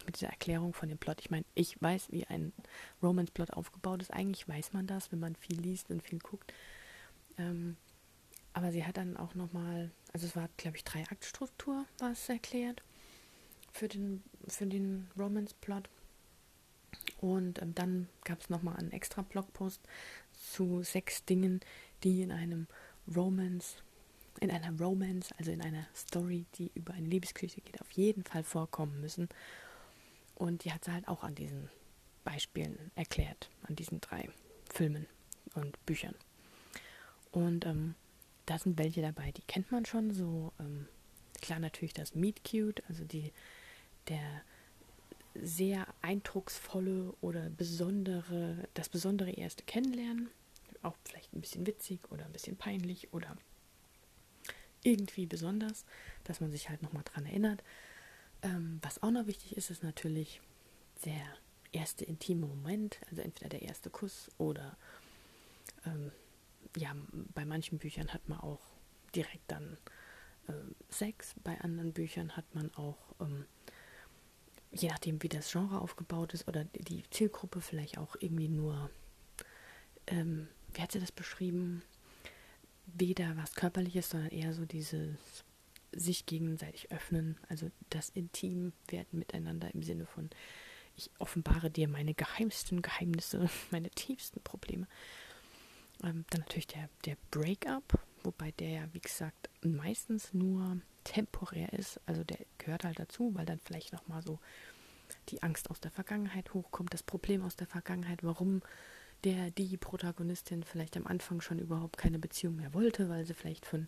mit 0.05 0.15
dieser 0.15 0.29
Erklärung 0.29 0.73
von 0.73 0.87
dem 0.89 0.97
Plot. 0.97 1.19
Ich 1.19 1.31
meine, 1.31 1.45
ich 1.55 1.81
weiß, 1.81 2.11
wie 2.11 2.25
ein 2.27 2.53
Romance-Plot 3.01 3.51
aufgebaut 3.53 4.01
ist. 4.01 4.13
Eigentlich 4.13 4.47
weiß 4.47 4.73
man 4.73 4.87
das, 4.87 5.11
wenn 5.11 5.19
man 5.19 5.35
viel 5.35 5.59
liest 5.59 5.89
und 5.89 6.03
viel 6.03 6.19
guckt. 6.19 6.53
Ähm, 7.37 7.75
aber 8.53 8.71
sie 8.71 8.85
hat 8.85 8.97
dann 8.97 9.17
auch 9.17 9.35
nochmal, 9.35 9.91
also 10.13 10.27
es 10.27 10.35
war, 10.35 10.47
glaube 10.57 10.77
ich, 10.77 10.83
drei 10.83 11.03
Aktstruktur, 11.09 11.85
war 11.99 12.13
erklärt 12.27 12.83
für 13.73 13.87
den, 13.87 14.23
für 14.47 14.65
den 14.65 15.09
Romance-Plot. 15.17 15.89
Und 17.19 17.61
ähm, 17.61 17.75
dann 17.75 18.07
gab 18.23 18.39
es 18.39 18.49
nochmal 18.49 18.77
einen 18.77 18.91
extra 18.91 19.23
Blogpost 19.23 19.81
zu 20.31 20.83
sechs 20.83 21.25
Dingen, 21.25 21.59
die 22.03 22.21
in 22.21 22.31
einem 22.31 22.67
Romance, 23.13 23.77
in 24.39 24.51
einer 24.51 24.77
Romance, 24.79 25.33
also 25.37 25.51
in 25.51 25.61
einer 25.61 25.85
Story, 25.95 26.45
die 26.55 26.71
über 26.75 26.93
eine 26.93 27.07
Liebesgeschichte 27.07 27.61
geht, 27.61 27.81
auf 27.81 27.91
jeden 27.91 28.23
Fall 28.23 28.43
vorkommen 28.43 28.99
müssen. 29.01 29.29
Und 30.35 30.65
die 30.65 30.73
hat 30.73 30.83
sie 30.85 30.91
halt 30.91 31.07
auch 31.07 31.23
an 31.23 31.35
diesen 31.35 31.69
Beispielen 32.23 32.91
erklärt, 32.95 33.49
an 33.63 33.75
diesen 33.75 34.01
drei 34.01 34.29
Filmen 34.73 35.05
und 35.53 35.83
Büchern. 35.85 36.15
Und 37.31 37.65
ähm, 37.65 37.95
da 38.45 38.57
sind 38.57 38.77
welche 38.77 39.01
dabei, 39.01 39.31
die 39.31 39.41
kennt 39.43 39.71
man 39.71 39.85
schon, 39.85 40.13
so 40.13 40.51
ähm, 40.59 40.87
klar 41.41 41.59
natürlich 41.59 41.93
das 41.93 42.15
Meet 42.15 42.43
Cute, 42.43 42.83
also 42.89 43.03
die, 43.03 43.31
der 44.07 44.41
sehr 45.35 45.87
eindrucksvolle 46.01 47.13
oder 47.21 47.49
besondere, 47.49 48.67
das 48.73 48.89
besondere 48.89 49.31
erste 49.31 49.63
Kennenlernen, 49.63 50.29
auch 50.85 50.95
vielleicht 51.03 51.33
ein 51.33 51.41
bisschen 51.41 51.65
witzig 51.67 52.11
oder 52.11 52.25
ein 52.25 52.33
bisschen 52.33 52.57
peinlich 52.57 53.13
oder 53.13 53.35
irgendwie 54.83 55.25
besonders, 55.25 55.85
dass 56.23 56.39
man 56.39 56.51
sich 56.51 56.69
halt 56.69 56.81
nochmal 56.83 57.03
dran 57.03 57.25
erinnert. 57.25 57.63
Ähm, 58.41 58.79
was 58.81 59.01
auch 59.01 59.11
noch 59.11 59.27
wichtig 59.27 59.57
ist, 59.57 59.71
ist 59.71 59.83
natürlich 59.83 60.41
der 61.03 61.25
erste 61.71 62.05
intime 62.05 62.45
Moment, 62.45 62.99
also 63.09 63.21
entweder 63.21 63.49
der 63.49 63.63
erste 63.63 63.89
Kuss 63.89 64.29
oder 64.37 64.77
ähm, 65.85 66.11
ja, 66.77 66.95
bei 67.33 67.45
manchen 67.45 67.79
Büchern 67.79 68.13
hat 68.13 68.27
man 68.29 68.39
auch 68.39 68.61
direkt 69.13 69.49
dann 69.49 69.77
äh, 70.47 70.53
Sex, 70.89 71.35
bei 71.43 71.59
anderen 71.61 71.93
Büchern 71.93 72.35
hat 72.35 72.53
man 72.53 72.73
auch, 72.75 72.97
ähm, 73.19 73.45
je 74.71 74.89
nachdem 74.89 75.21
wie 75.23 75.29
das 75.29 75.51
Genre 75.51 75.79
aufgebaut 75.79 76.33
ist 76.33 76.47
oder 76.47 76.65
die 76.65 77.03
Zielgruppe 77.09 77.61
vielleicht 77.61 77.97
auch 77.97 78.15
irgendwie 78.19 78.49
nur, 78.49 78.89
ähm, 80.07 80.47
wie 80.75 80.81
hat 80.81 80.91
sie 80.91 80.99
das 80.99 81.11
beschrieben? 81.11 81.81
Weder 82.85 83.35
was 83.37 83.55
körperliches, 83.55 84.09
sondern 84.09 84.29
eher 84.29 84.53
so 84.53 84.65
dieses 84.65 85.43
sich 85.91 86.25
gegenseitig 86.25 86.91
öffnen, 86.91 87.37
also 87.47 87.71
das 87.89 88.09
intim 88.09 88.73
werden 88.89 89.19
miteinander 89.19 89.73
im 89.73 89.81
Sinne 89.81 90.05
von 90.05 90.29
ich 90.97 91.11
offenbare 91.19 91.69
dir 91.69 91.87
meine 91.87 92.13
geheimsten 92.13 92.81
Geheimnisse, 92.81 93.49
meine 93.71 93.89
tiefsten 93.89 94.41
Probleme. 94.41 94.87
Ähm, 96.03 96.25
dann 96.29 96.41
natürlich 96.41 96.67
der, 96.67 96.89
der 97.05 97.17
Breakup, 97.31 97.99
wobei 98.23 98.51
der 98.51 98.69
ja, 98.69 98.93
wie 98.93 98.99
gesagt, 98.99 99.49
meistens 99.61 100.33
nur 100.33 100.79
temporär 101.03 101.71
ist. 101.73 101.99
Also 102.05 102.23
der 102.23 102.39
gehört 102.57 102.83
halt 102.83 102.99
dazu, 102.99 103.33
weil 103.35 103.45
dann 103.45 103.59
vielleicht 103.59 103.93
nochmal 103.93 104.21
so 104.21 104.39
die 105.29 105.43
Angst 105.43 105.69
aus 105.69 105.79
der 105.79 105.91
Vergangenheit 105.91 106.53
hochkommt, 106.53 106.93
das 106.93 107.03
Problem 107.03 107.43
aus 107.43 107.55
der 107.55 107.67
Vergangenheit, 107.67 108.23
warum 108.23 108.61
der, 109.25 109.51
die 109.51 109.77
Protagonistin 109.77 110.63
vielleicht 110.63 110.95
am 110.95 111.07
Anfang 111.07 111.41
schon 111.41 111.59
überhaupt 111.59 111.97
keine 111.97 112.19
Beziehung 112.19 112.55
mehr 112.55 112.73
wollte, 112.73 113.09
weil 113.09 113.25
sie 113.25 113.33
vielleicht 113.33 113.65
von 113.65 113.87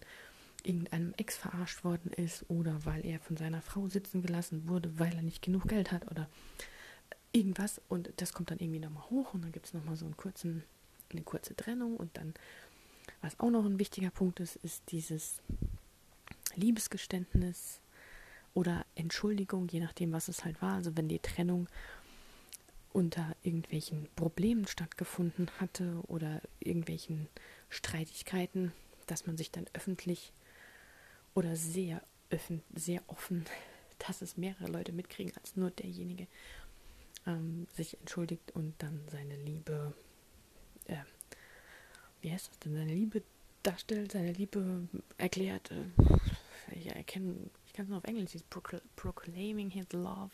irgendeinem 0.63 1.13
Ex 1.17 1.37
verarscht 1.37 1.83
worden 1.83 2.11
ist 2.11 2.45
oder 2.49 2.83
weil 2.85 3.05
er 3.05 3.19
von 3.19 3.37
seiner 3.37 3.61
Frau 3.61 3.87
sitzen 3.87 4.21
gelassen 4.21 4.67
wurde, 4.67 4.99
weil 4.99 5.13
er 5.13 5.21
nicht 5.21 5.41
genug 5.41 5.67
Geld 5.67 5.91
hat 5.91 6.09
oder 6.11 6.27
irgendwas 7.31 7.79
und 7.87 8.11
das 8.17 8.33
kommt 8.33 8.51
dann 8.51 8.59
irgendwie 8.59 8.79
nochmal 8.79 9.09
hoch 9.09 9.33
und 9.33 9.43
dann 9.43 9.51
gibt 9.51 9.67
es 9.67 9.73
nochmal 9.73 9.95
so 9.95 10.05
einen 10.05 10.17
kurzen 10.17 10.63
eine 11.11 11.23
kurze 11.23 11.55
Trennung 11.55 11.95
und 11.97 12.15
dann, 12.17 12.33
was 13.21 13.39
auch 13.39 13.49
noch 13.49 13.65
ein 13.65 13.79
wichtiger 13.79 14.09
Punkt 14.09 14.39
ist, 14.39 14.57
ist 14.57 14.83
dieses 14.91 15.41
Liebesgeständnis 16.55 17.79
oder 18.53 18.85
Entschuldigung, 18.95 19.67
je 19.67 19.79
nachdem, 19.79 20.11
was 20.11 20.27
es 20.27 20.43
halt 20.43 20.61
war. 20.61 20.73
Also 20.73 20.97
wenn 20.97 21.07
die 21.07 21.19
Trennung 21.19 21.67
unter 22.93 23.35
irgendwelchen 23.43 24.07
Problemen 24.15 24.67
stattgefunden 24.67 25.49
hatte 25.59 26.01
oder 26.07 26.41
irgendwelchen 26.59 27.27
Streitigkeiten, 27.69 28.71
dass 29.05 29.27
man 29.27 29.37
sich 29.37 29.51
dann 29.51 29.65
öffentlich 29.73 30.33
oder 31.33 31.55
sehr 31.55 32.01
öffn 32.29 32.61
sehr 32.73 33.01
offen, 33.07 33.45
dass 34.07 34.21
es 34.21 34.37
mehrere 34.37 34.67
Leute 34.67 34.91
mitkriegen 34.91 35.33
als 35.37 35.55
nur 35.55 35.71
derjenige, 35.71 36.27
ähm, 37.25 37.67
sich 37.73 37.97
entschuldigt 37.99 38.51
und 38.51 38.73
dann 38.79 39.01
seine 39.09 39.35
Liebe 39.35 39.93
äh, 40.85 40.97
wie 42.21 42.31
heißt 42.31 42.49
das 42.49 42.59
denn, 42.59 42.75
seine 42.75 42.93
Liebe 42.93 43.23
darstellt, 43.63 44.11
seine 44.11 44.31
Liebe 44.31 44.87
erklärt. 45.17 45.71
Äh, 45.71 46.75
ich 46.75 46.87
erkenne, 46.87 47.35
ich 47.65 47.73
kann 47.73 47.85
es 47.85 47.89
nur 47.89 47.99
auf 47.99 48.03
Englisch, 48.03 48.31
dieses 48.31 48.47
Procl 48.47 48.81
Proclaiming 48.95 49.69
His 49.69 49.91
Love. 49.93 50.31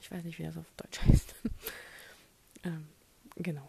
Ich 0.00 0.10
weiß 0.10 0.24
nicht, 0.24 0.38
wie 0.38 0.44
das 0.44 0.56
auf 0.56 0.70
Deutsch 0.76 1.00
heißt. 1.06 1.34
ähm, 2.64 2.86
genau. 3.36 3.68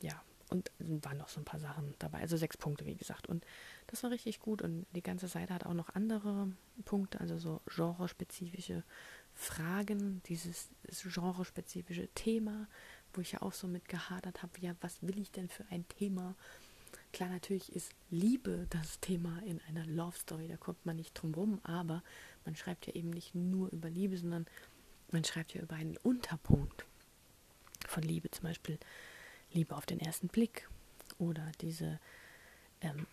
Ja. 0.00 0.22
Und 0.48 0.70
waren 0.78 1.18
noch 1.18 1.28
so 1.28 1.40
ein 1.40 1.44
paar 1.44 1.60
Sachen 1.60 1.94
dabei. 2.00 2.18
Also 2.18 2.36
sechs 2.36 2.56
Punkte, 2.56 2.84
wie 2.84 2.96
gesagt. 2.96 3.28
Und 3.28 3.44
das 3.86 4.02
war 4.02 4.10
richtig 4.10 4.40
gut. 4.40 4.62
Und 4.62 4.84
die 4.94 5.02
ganze 5.02 5.28
Seite 5.28 5.54
hat 5.54 5.64
auch 5.64 5.74
noch 5.74 5.90
andere 5.94 6.50
Punkte, 6.84 7.20
also 7.20 7.38
so 7.38 7.60
genrespezifische 7.66 8.82
Fragen, 9.34 10.22
dieses 10.26 10.68
genrespezifische 11.02 12.08
Thema, 12.14 12.66
wo 13.12 13.20
ich 13.20 13.32
ja 13.32 13.42
auch 13.42 13.52
so 13.52 13.66
mit 13.66 13.88
gehadert 13.88 14.42
habe, 14.42 14.52
ja, 14.60 14.74
was 14.80 15.02
will 15.02 15.18
ich 15.18 15.30
denn 15.30 15.48
für 15.48 15.64
ein 15.70 15.86
Thema? 15.88 16.34
Klar, 17.12 17.28
natürlich 17.28 17.74
ist 17.74 17.92
Liebe 18.10 18.66
das 18.70 19.00
Thema 19.00 19.42
in 19.44 19.60
einer 19.68 19.84
Love 19.86 20.16
Story, 20.16 20.46
da 20.46 20.56
kommt 20.56 20.84
man 20.86 20.96
nicht 20.96 21.14
drum 21.14 21.34
rum, 21.34 21.60
aber 21.64 22.02
man 22.44 22.54
schreibt 22.54 22.86
ja 22.86 22.94
eben 22.94 23.10
nicht 23.10 23.34
nur 23.34 23.70
über 23.70 23.90
Liebe, 23.90 24.16
sondern 24.16 24.46
man 25.12 25.24
schreibt 25.24 25.54
ja 25.54 25.62
über 25.62 25.76
einen 25.76 25.96
Unterpunkt 25.98 26.84
von 27.86 28.02
Liebe, 28.02 28.30
zum 28.30 28.44
Beispiel 28.44 28.78
Liebe 29.52 29.76
auf 29.76 29.86
den 29.86 30.00
ersten 30.00 30.28
Blick 30.28 30.68
oder 31.18 31.50
diese 31.60 31.98
ähm, 32.80 33.06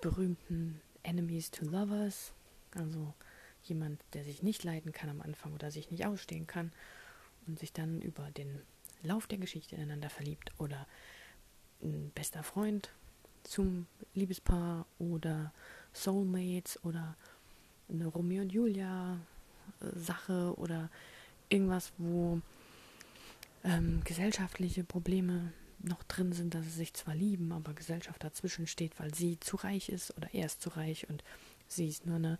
berühmten 0.00 0.80
Enemies 1.02 1.50
to 1.50 1.64
Lovers, 1.64 2.32
also 2.72 3.14
jemand, 3.64 4.00
der 4.12 4.24
sich 4.24 4.42
nicht 4.42 4.64
leiden 4.64 4.92
kann 4.92 5.10
am 5.10 5.20
Anfang 5.20 5.54
oder 5.54 5.70
sich 5.70 5.90
nicht 5.90 6.06
ausstehen 6.06 6.46
kann 6.46 6.72
und 7.46 7.58
sich 7.58 7.72
dann 7.72 8.00
über 8.00 8.30
den 8.32 8.62
Lauf 9.02 9.26
der 9.26 9.38
Geschichte 9.38 9.76
ineinander 9.76 10.10
verliebt 10.10 10.52
oder 10.58 10.86
ein 11.82 12.10
bester 12.14 12.42
Freund 12.42 12.90
zum 13.42 13.86
Liebespaar 14.14 14.86
oder 14.98 15.52
Soulmates 15.92 16.82
oder 16.84 17.16
eine 17.88 18.06
Romeo 18.06 18.42
und 18.42 18.52
Julia 18.52 19.18
äh, 19.80 19.98
Sache 19.98 20.54
oder 20.56 20.90
irgendwas, 21.48 21.92
wo 21.98 22.40
ähm, 23.64 24.02
gesellschaftliche 24.04 24.84
Probleme 24.84 25.52
noch 25.78 26.02
drin 26.04 26.32
sind, 26.32 26.54
dass 26.54 26.64
sie 26.64 26.70
sich 26.70 26.94
zwar 26.94 27.14
lieben, 27.14 27.52
aber 27.52 27.74
Gesellschaft 27.74 28.22
dazwischen 28.24 28.66
steht, 28.66 28.98
weil 28.98 29.14
sie 29.14 29.38
zu 29.40 29.56
reich 29.56 29.88
ist 29.88 30.16
oder 30.16 30.28
er 30.32 30.46
ist 30.46 30.62
zu 30.62 30.70
reich 30.70 31.08
und 31.08 31.22
sie 31.68 31.88
ist 31.88 32.06
nur 32.06 32.16
eine 32.16 32.38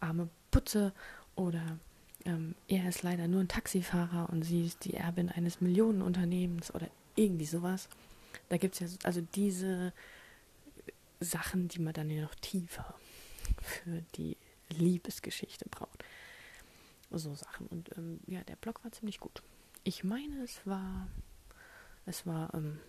arme 0.00 0.28
Putze 0.50 0.92
oder 1.34 1.78
ähm, 2.24 2.54
er 2.68 2.88
ist 2.88 3.02
leider 3.02 3.28
nur 3.28 3.40
ein 3.40 3.48
Taxifahrer 3.48 4.28
und 4.30 4.42
sie 4.42 4.66
ist 4.66 4.84
die 4.84 4.94
Erbin 4.94 5.28
eines 5.28 5.60
Millionenunternehmens 5.60 6.74
oder 6.74 6.88
irgendwie 7.14 7.46
sowas. 7.46 7.88
Da 8.48 8.56
gibt 8.56 8.74
es 8.74 8.80
ja 8.80 8.98
also 9.04 9.20
diese 9.34 9.92
Sachen, 11.20 11.68
die 11.68 11.80
man 11.80 11.94
dann 11.94 12.10
ja 12.10 12.22
noch 12.22 12.34
tiefer 12.36 12.94
für 13.60 14.02
die 14.16 14.36
Liebesgeschichte 14.68 15.66
braucht. 15.70 16.04
So 17.10 17.34
Sachen. 17.34 17.66
Und 17.68 17.96
ähm, 17.96 18.20
ja, 18.26 18.42
der 18.44 18.56
Blog 18.56 18.82
war 18.84 18.92
ziemlich 18.92 19.20
gut. 19.20 19.42
Ich 19.84 20.04
meine, 20.04 20.42
es 20.42 20.66
war, 20.66 21.06
es 22.04 22.26
war 22.26 22.52
ähm, 22.54 22.80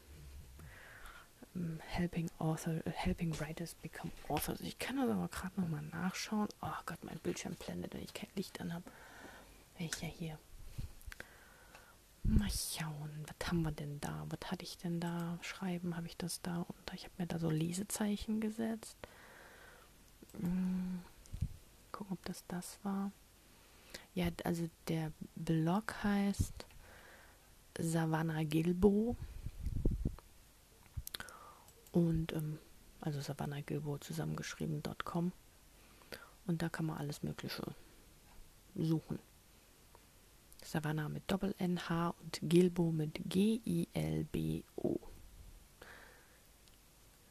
ähm 1.56 1.80
Helping 1.86 2.30
Author, 2.40 2.82
Helping 2.86 3.40
Writers 3.40 3.76
Become 3.76 4.12
Authors. 4.28 4.60
Ich 4.62 4.80
kann 4.80 4.98
das 4.98 5.10
aber 5.10 5.28
gerade 5.28 5.62
nochmal 5.62 5.84
nachschauen. 5.84 6.48
Oh 6.62 6.82
Gott, 6.86 7.04
mein 7.04 7.20
Bildschirm 7.20 7.56
blendet, 7.56 7.94
wenn 7.94 8.04
ich 8.04 8.14
kein 8.14 8.30
Licht 8.36 8.60
an 8.60 8.74
habe. 8.74 8.86
Welcher 9.78 10.08
hier? 10.08 10.40
Mal 12.24 12.50
schauen, 12.50 13.26
was 13.26 13.48
haben 13.48 13.62
wir 13.62 13.72
denn 13.72 14.02
da? 14.02 14.26
Was 14.30 14.52
hatte 14.52 14.64
ich 14.64 14.78
denn 14.78 15.00
da? 15.00 15.38
Schreiben 15.42 15.96
habe 15.96 16.08
ich 16.08 16.18
das 16.18 16.42
da 16.42 16.66
unter. 16.68 16.94
Ich 16.96 17.06
habe 17.06 17.14
mir 17.20 17.28
da 17.28 17.40
so 17.40 17.50
Lesezeichen 17.50 18.42
gesetzt. 18.42 18.98
Hm. 20.40 21.00
Gucken, 21.92 22.14
ob 22.14 22.26
das 22.26 22.44
das 22.48 22.80
war. 22.84 23.12
Ja, 24.18 24.30
also 24.46 24.68
der 24.88 25.12
Blog 25.36 25.94
heißt 26.04 26.66
Savannah 27.78 28.42
Gilbo. 28.46 29.16
Und 31.92 32.34
ähm, 32.34 32.58
also 33.00 33.22
Savannah 33.22 33.62
Gilbo 33.62 34.00
zusammengeschrieben.com. 34.00 35.32
Und 36.48 36.62
da 36.64 36.68
kann 36.68 36.88
man 36.88 36.98
alles 36.98 37.22
Mögliche 37.22 37.62
suchen. 38.74 39.20
Savannah 40.64 41.10
mit 41.10 41.30
Doppel-N-H 41.32 42.16
und 42.20 42.40
Gilbo 42.42 42.92
mit 42.92 43.22
G-I-L-B-O. 43.30 45.00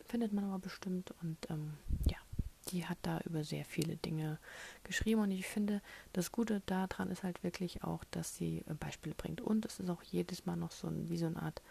Findet 0.07 0.33
man 0.33 0.45
aber 0.45 0.61
bestimmt 0.61 1.12
und 1.21 1.50
ähm, 1.50 1.78
ja, 2.09 2.19
die 2.68 2.87
hat 2.87 2.99
da 3.02 3.20
über 3.20 3.44
sehr 3.44 3.64
viele 3.64 3.96
Dinge 3.96 4.38
geschrieben 4.85 5.20
und 5.23 5.30
ich 5.30 5.46
finde, 5.46 5.82
das 6.12 6.32
Gute 6.32 6.62
daran 6.66 7.11
ist 7.11 7.23
halt 7.23 7.42
wirklich 7.42 7.82
auch, 7.85 8.04
dass 8.11 8.37
sie 8.37 8.64
äh, 8.68 8.75
Beispiele 8.75 9.14
bringt 9.14 9.40
und 9.40 9.64
es 9.64 9.80
ist 9.80 9.90
auch 9.90 10.02
jedes 10.02 10.46
Mal 10.46 10.56
noch 10.56 10.73
so 10.73 10.88
ein, 10.88 11.08
wie 11.08 11.18
so 11.18 11.26
eine 11.26 11.42
Art 11.42 11.62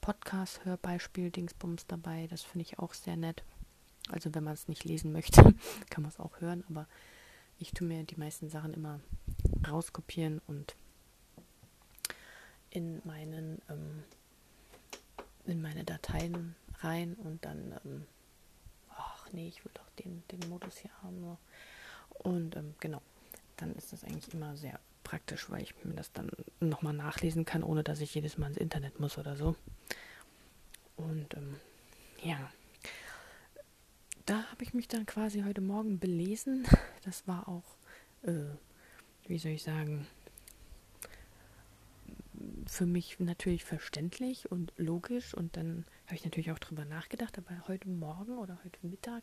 Podcast-Hörbeispiel, 0.00 1.30
Dingsbums 1.30 1.86
dabei. 1.86 2.26
Das 2.28 2.42
finde 2.42 2.64
ich 2.64 2.78
auch 2.78 2.92
sehr 2.92 3.16
nett. 3.16 3.44
Also 4.10 4.34
wenn 4.34 4.42
man 4.42 4.54
es 4.54 4.66
nicht 4.66 4.84
lesen 4.84 5.12
möchte, 5.12 5.42
kann 5.90 6.02
man 6.02 6.10
es 6.10 6.18
auch 6.18 6.40
hören, 6.40 6.64
aber 6.68 6.88
ich 7.58 7.72
tue 7.72 7.86
mir 7.86 8.02
die 8.02 8.16
meisten 8.16 8.48
Sachen 8.48 8.74
immer 8.74 9.00
rauskopieren 9.68 10.40
und 10.48 10.74
in 12.70 13.00
meinen 13.04 13.62
ähm, 13.68 14.02
in 15.44 15.60
meine 15.62 15.84
Dateien 15.84 16.54
rein 16.80 17.14
und 17.14 17.44
dann 17.44 17.78
ähm, 17.84 18.06
ach 18.90 19.28
nee, 19.32 19.48
ich 19.48 19.64
will 19.64 19.71
den, 20.04 20.22
den 20.30 20.48
Modus 20.48 20.78
hier 20.78 20.90
haben. 21.02 21.36
Und 22.18 22.56
ähm, 22.56 22.74
genau, 22.80 23.02
dann 23.56 23.74
ist 23.74 23.92
das 23.92 24.04
eigentlich 24.04 24.32
immer 24.32 24.56
sehr 24.56 24.78
praktisch, 25.02 25.50
weil 25.50 25.62
ich 25.62 25.74
mir 25.84 25.94
das 25.94 26.12
dann 26.12 26.30
nochmal 26.60 26.94
nachlesen 26.94 27.44
kann, 27.44 27.62
ohne 27.62 27.82
dass 27.82 28.00
ich 28.00 28.14
jedes 28.14 28.38
Mal 28.38 28.48
ins 28.48 28.56
Internet 28.56 29.00
muss 29.00 29.18
oder 29.18 29.36
so. 29.36 29.56
Und 30.96 31.34
ähm, 31.34 31.56
ja, 32.22 32.50
da 34.26 34.44
habe 34.50 34.62
ich 34.62 34.74
mich 34.74 34.88
dann 34.88 35.06
quasi 35.06 35.42
heute 35.42 35.60
Morgen 35.60 35.98
belesen. 35.98 36.66
Das 37.04 37.26
war 37.26 37.48
auch, 37.48 37.64
äh, 38.22 38.44
wie 39.26 39.38
soll 39.38 39.52
ich 39.52 39.64
sagen, 39.64 40.06
für 42.72 42.86
mich 42.86 43.20
natürlich 43.20 43.64
verständlich 43.64 44.50
und 44.50 44.72
logisch. 44.78 45.34
Und 45.34 45.58
dann 45.58 45.84
habe 46.06 46.14
ich 46.14 46.24
natürlich 46.24 46.52
auch 46.52 46.58
drüber 46.58 46.86
nachgedacht. 46.86 47.36
Aber 47.36 47.68
heute 47.68 47.88
Morgen 47.88 48.38
oder 48.38 48.58
heute 48.64 48.78
Mittag, 48.86 49.22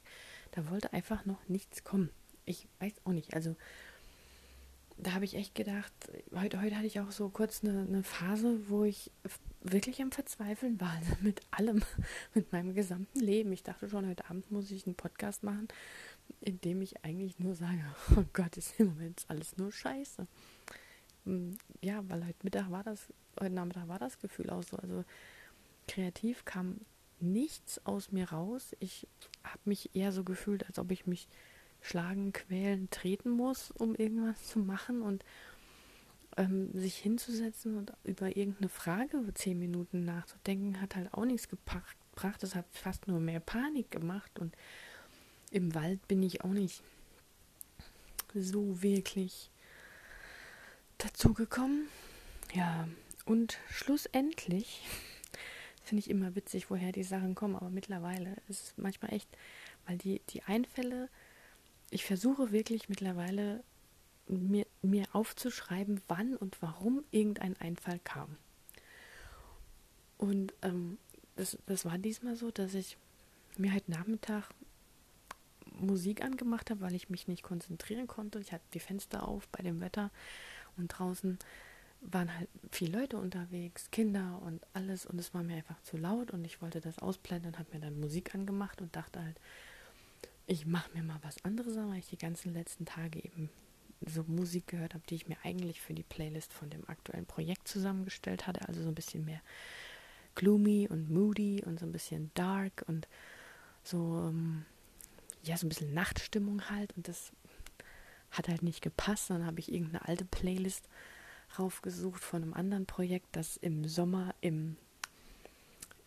da 0.52 0.70
wollte 0.70 0.94
einfach 0.94 1.26
noch 1.26 1.48
nichts 1.48 1.84
kommen. 1.84 2.12
Ich 2.46 2.68
weiß 2.80 2.94
auch 3.06 3.12
nicht. 3.12 3.34
Also 3.34 3.56
da 4.98 5.14
habe 5.14 5.26
ich 5.26 5.34
echt 5.34 5.56
gedacht, 5.56 5.92
heute, 6.36 6.62
heute 6.62 6.76
hatte 6.76 6.86
ich 6.86 7.00
auch 7.00 7.10
so 7.10 7.30
kurz 7.30 7.64
eine, 7.64 7.88
eine 7.88 8.04
Phase, 8.04 8.70
wo 8.70 8.84
ich 8.84 9.12
wirklich 9.62 10.00
am 10.04 10.12
Verzweifeln 10.12 10.80
war. 10.80 10.92
Also 10.92 11.16
mit 11.22 11.42
allem, 11.50 11.82
mit 12.36 12.52
meinem 12.52 12.76
gesamten 12.76 13.20
Leben. 13.20 13.52
Ich 13.52 13.64
dachte 13.64 13.90
schon, 13.90 14.08
heute 14.08 14.30
Abend 14.30 14.52
muss 14.52 14.70
ich 14.70 14.86
einen 14.86 14.96
Podcast 14.96 15.42
machen, 15.42 15.70
in 16.42 16.62
dem 16.62 16.84
ich 16.84 17.04
eigentlich 17.04 17.40
nur 17.40 17.56
sage, 17.56 17.84
oh 18.16 18.26
Gott, 18.32 18.58
ist 18.58 18.80
im 18.80 18.90
Moment 18.90 19.26
alles 19.28 19.58
nur 19.58 19.72
Scheiße. 19.72 20.28
Hm, 21.26 21.58
ja, 21.82 22.08
weil 22.10 22.26
heute 22.26 22.40
Mittag 22.44 22.70
war 22.70 22.84
das, 22.84 23.08
heute 23.40 23.56
Nachmittag 23.56 23.88
war 23.88 24.00
das 24.00 24.20
Gefühl 24.20 24.50
auch 24.50 24.64
so. 24.64 24.78
Also 24.78 25.04
kreativ 25.88 26.46
kam 26.46 26.78
nichts 27.20 27.86
aus 27.86 28.12
mir 28.12 28.30
raus. 28.30 28.76
Ich 28.80 29.08
habe 29.44 29.60
mich 29.66 29.96
eher 29.96 30.12
so 30.12 30.24
gefühlt, 30.24 30.66
als 30.68 30.80
ob 30.80 30.92
ich 30.92 31.08
mich 31.08 31.28
schlagen, 31.82 32.34
quälen, 32.34 32.90
treten 32.90 33.30
muss, 33.30 33.72
um 33.72 33.96
irgendwas 33.96 34.48
zu 34.48 34.60
machen 34.60 35.02
und 35.02 35.24
ähm, 36.38 36.70
sich 36.74 36.98
hinzusetzen 36.98 37.78
und 37.78 37.94
über 38.04 38.36
irgendeine 38.36 38.70
Frage 38.70 39.22
zehn 39.34 39.60
Minuten 39.60 40.06
nachzudenken, 40.06 40.82
hat 40.82 40.96
halt 40.96 41.14
auch 41.14 41.26
nichts 41.26 41.48
gebracht. 41.48 41.96
Das 42.42 42.56
hat 42.56 42.66
fast 42.70 43.08
nur 43.08 43.20
mehr 43.20 43.40
Panik 43.40 43.92
gemacht 43.92 44.40
und 44.40 44.56
im 45.52 45.74
Wald 45.74 46.06
bin 46.08 46.22
ich 46.22 46.44
auch 46.44 46.52
nicht 46.52 46.84
so 48.34 48.82
wirklich 48.82 49.50
dazu 50.98 51.34
gekommen. 51.34 51.88
Ja, 52.54 52.88
und 53.30 53.60
schlussendlich 53.70 54.82
finde 55.84 56.00
ich 56.00 56.10
immer 56.10 56.36
witzig, 56.36 56.70
woher 56.70 56.92
die 56.92 57.04
Sachen 57.04 57.36
kommen, 57.36 57.56
aber 57.56 57.70
mittlerweile 57.70 58.36
ist 58.48 58.64
es 58.64 58.74
manchmal 58.78 59.14
echt, 59.14 59.30
weil 59.86 59.98
die, 59.98 60.22
die 60.30 60.44
Einfälle 60.44 61.10
ich 61.92 62.06
versuche 62.06 62.52
wirklich 62.52 62.90
mittlerweile 62.90 63.64
mir, 64.28 64.66
mir 64.82 65.06
aufzuschreiben, 65.14 66.02
wann 66.08 66.36
und 66.36 66.62
warum 66.62 67.04
irgendein 67.12 67.58
Einfall 67.58 68.00
kam. 68.04 68.38
Und 70.18 70.54
ähm, 70.62 70.98
das, 71.36 71.58
das 71.66 71.86
war 71.86 71.98
diesmal 71.98 72.36
so, 72.36 72.52
dass 72.52 72.74
ich 72.74 72.98
mir 73.58 73.74
heute 73.74 73.90
Nachmittag 73.90 74.50
Musik 75.80 76.24
angemacht 76.24 76.70
habe, 76.70 76.82
weil 76.82 76.94
ich 76.94 77.10
mich 77.10 77.28
nicht 77.28 77.42
konzentrieren 77.42 78.08
konnte. 78.08 78.40
Ich 78.40 78.52
hatte 78.52 78.66
die 78.74 78.80
Fenster 78.80 79.28
auf 79.28 79.48
bei 79.50 79.64
dem 79.64 79.80
Wetter 79.82 80.12
und 80.78 80.90
draußen 80.90 81.40
waren 82.02 82.36
halt 82.38 82.50
viele 82.72 83.00
Leute 83.00 83.18
unterwegs, 83.18 83.92
Kinder 83.92 84.42
und 84.44 84.66
alles 84.74 85.06
und 85.06 85.20
es 85.20 85.34
war 85.34 85.44
mir 85.44 85.58
einfach 85.58 85.82
zu 85.82 85.98
laut 85.98 86.32
und 86.32 86.46
ich 86.46 86.62
wollte 86.62 86.82
das 86.82 87.00
ausblenden 87.00 87.52
und 87.52 87.60
habe 87.60 87.74
mir 87.74 87.80
dann 87.82 88.00
Musik 88.00 88.34
angemacht 88.34 88.82
und 88.82 88.96
dachte 88.96 89.22
halt, 89.22 89.40
ich 90.48 90.66
mache 90.66 90.90
mir 90.96 91.04
mal 91.04 91.20
was 91.22 91.44
anderes 91.46 91.78
an, 91.78 91.92
weil 91.92 92.00
ich 92.00 92.10
die 92.10 92.18
ganzen 92.18 92.54
letzten 92.54 92.86
Tage 92.86 93.24
eben 93.24 93.50
so 94.06 94.24
Musik 94.24 94.68
gehört 94.68 94.94
habe, 94.94 95.04
die 95.10 95.16
ich 95.16 95.28
mir 95.28 95.38
eigentlich 95.44 95.82
für 95.82 95.94
die 95.94 96.04
Playlist 96.04 96.54
von 96.54 96.70
dem 96.70 96.88
aktuellen 96.90 97.26
Projekt 97.26 97.68
zusammengestellt 97.68 98.48
hatte. 98.48 98.68
Also 98.68 98.82
so 98.82 98.90
ein 98.90 98.96
bisschen 98.96 99.26
mehr 99.26 99.42
gloomy 100.36 100.88
und 100.90 101.10
moody 101.10 101.64
und 101.66 101.80
so 101.80 101.86
ein 101.86 101.92
bisschen 101.92 102.32
dark 102.34 102.84
und 102.88 103.08
so, 103.84 104.30
ähm, 104.30 104.66
ja, 105.44 105.58
so 105.58 105.66
ein 105.66 105.70
bisschen 105.70 105.94
Nachtstimmung 105.94 106.70
halt. 106.70 106.96
Und 106.96 107.08
das 107.08 107.32
hat 108.32 108.48
halt 108.48 108.64
nicht 108.64 108.82
gepasst. 108.82 109.30
Dann 109.30 109.46
habe 109.46 109.60
ich 109.60 109.72
irgendeine 109.72 110.08
alte 110.08 110.26
Playlist 110.26 110.88
raufgesucht 111.58 112.24
von 112.24 112.44
einem 112.44 112.54
anderen 112.54 112.86
Projekt, 112.86 113.28
das 113.32 113.58
im 113.58 113.88
Sommer 113.88 114.36
im 114.42 114.78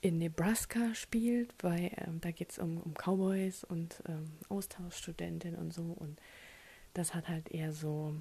in 0.02 0.18
Nebraska 0.18 0.94
spielt, 0.96 1.54
weil 1.62 1.92
ähm, 1.96 2.20
da 2.20 2.32
geht 2.32 2.50
es 2.50 2.58
um, 2.58 2.78
um 2.78 2.92
Cowboys 2.94 3.62
und 3.62 4.02
ähm, 4.08 4.32
Austauschstudentinnen 4.48 5.58
und 5.58 5.72
so. 5.72 5.82
Und 5.82 6.20
das 6.92 7.14
hat 7.14 7.28
halt 7.28 7.48
eher 7.52 7.72
so 7.72 8.12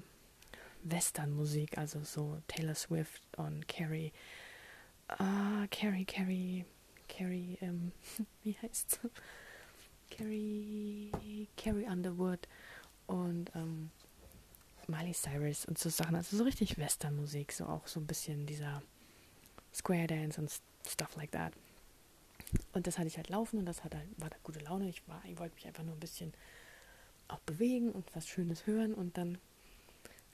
Western-Musik, 0.84 1.78
also 1.78 2.04
so 2.04 2.40
Taylor 2.46 2.76
Swift 2.76 3.22
und 3.36 3.66
Carrie. 3.66 4.12
Ah, 5.08 5.66
Carrie, 5.72 6.04
Carrie, 6.04 6.64
Carrie, 7.08 7.58
ähm, 7.60 7.90
wie 8.44 8.56
heißt 8.62 9.00
Carrie, 10.10 11.48
Carrie 11.56 11.86
Underwood 11.86 12.46
und 13.06 13.50
ähm, 13.56 13.90
Miley 14.88 15.12
Cyrus 15.12 15.64
und 15.64 15.78
so 15.78 15.88
Sachen. 15.88 16.16
Also 16.16 16.36
so 16.36 16.44
richtig 16.44 16.78
Western-Musik, 16.78 17.52
so 17.52 17.66
auch 17.66 17.86
so 17.86 18.00
ein 18.00 18.06
bisschen 18.06 18.46
dieser 18.46 18.82
Square 19.74 20.06
Dance 20.06 20.40
und 20.40 20.50
stuff 20.86 21.16
like 21.16 21.32
that. 21.32 21.52
Und 22.72 22.86
das 22.86 22.98
hatte 22.98 23.08
ich 23.08 23.16
halt 23.16 23.28
laufen 23.28 23.58
und 23.58 23.66
das 23.66 23.84
hat 23.84 23.94
halt, 23.94 24.08
war 24.18 24.30
da 24.30 24.36
gute 24.42 24.60
Laune. 24.60 24.88
Ich, 24.88 25.06
war, 25.08 25.22
ich 25.24 25.38
wollte 25.38 25.54
mich 25.54 25.66
einfach 25.66 25.84
nur 25.84 25.94
ein 25.94 26.00
bisschen 26.00 26.32
auch 27.28 27.40
bewegen 27.40 27.92
und 27.92 28.04
was 28.14 28.28
Schönes 28.28 28.66
hören. 28.66 28.94
Und 28.94 29.16
dann 29.16 29.38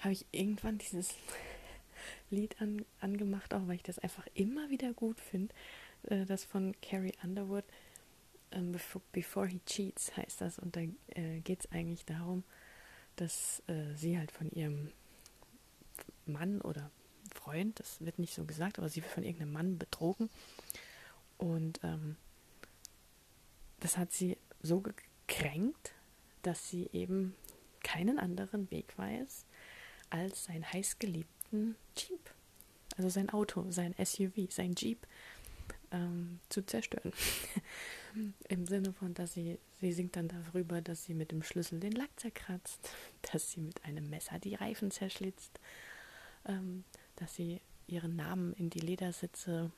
habe 0.01 0.13
ich 0.13 0.27
irgendwann 0.33 0.79
dieses 0.79 1.15
Lied 2.31 2.61
an, 2.61 2.85
angemacht, 3.01 3.55
auch 3.55 3.67
weil 3.67 3.77
ich 3.77 3.83
das 3.83 3.99
einfach 3.99 4.27
immer 4.35 4.71
wieder 4.71 4.93
gut 4.93 5.21
finde. 5.21 5.55
Äh, 6.05 6.25
das 6.25 6.45
von 6.45 6.75
Carrie 6.83 7.15
Underwood, 7.23 7.65
ähm, 8.53 8.77
before, 9.13 9.47
He 9.47 9.61
Cheats 9.67 10.17
heißt 10.17 10.41
das. 10.41 10.59
Und 10.59 10.77
da 10.77 10.81
äh, 10.81 11.41
geht 11.41 11.61
es 11.61 11.73
eigentlich 11.73 12.05
darum, 12.05 12.45
dass 13.21 13.63
äh, 13.67 13.95
sie 13.95 14.19
halt 14.19 14.31
von 14.31 14.51
ihrem 14.51 14.93
Mann 16.27 16.61
oder 16.61 16.91
Freund, 17.35 17.79
das 17.81 18.01
wird 18.01 18.19
nicht 18.19 18.35
so 18.35 18.45
gesagt, 18.45 18.79
aber 18.79 18.89
sie 18.89 19.03
wird 19.03 19.13
von 19.13 19.25
irgendeinem 19.25 19.53
Mann 19.53 19.79
betrogen. 19.79 20.31
Und 21.37 21.81
ähm, 21.83 22.17
das 23.81 23.97
hat 23.97 24.13
sie 24.13 24.37
so 24.63 24.81
gekränkt, 24.81 25.93
dass 26.43 26.69
sie 26.69 26.89
eben 26.93 27.35
keinen 27.83 28.19
anderen 28.19 28.71
Weg 28.71 28.97
weiß, 28.97 29.45
als 30.11 30.45
seinen 30.45 30.71
heißgeliebten 30.73 31.77
Jeep, 31.97 32.31
also 32.97 33.09
sein 33.09 33.31
Auto, 33.31 33.71
sein 33.71 33.95
SUV, 34.03 34.51
sein 34.51 34.75
Jeep 34.77 35.07
ähm, 35.93 36.41
zu 36.49 36.65
zerstören. 36.65 37.13
Im 38.49 38.67
Sinne 38.67 38.93
von, 38.93 39.15
dass 39.15 39.35
sie, 39.35 39.59
sie 39.81 39.93
singt 39.93 40.17
dann 40.17 40.29
darüber, 40.29 40.81
dass 40.81 41.05
sie 41.05 41.15
mit 41.15 41.31
dem 41.31 41.43
Schlüssel 41.43 41.81
den 41.81 41.93
Lack 41.93 42.11
zerkratzt, 42.17 42.91
dass 43.33 43.53
sie 43.53 43.61
mit 43.61 43.85
einem 43.85 44.09
Messer 44.11 44.39
die 44.39 44.55
Reifen 44.55 44.91
zerschlitzt, 44.91 45.61
ähm, 46.47 46.85
dass 47.17 47.35
sie 47.35 47.61
ihren 47.87 48.17
Namen 48.17 48.53
in 48.55 48.71
die 48.71 48.81
Ledersitze 48.81 49.71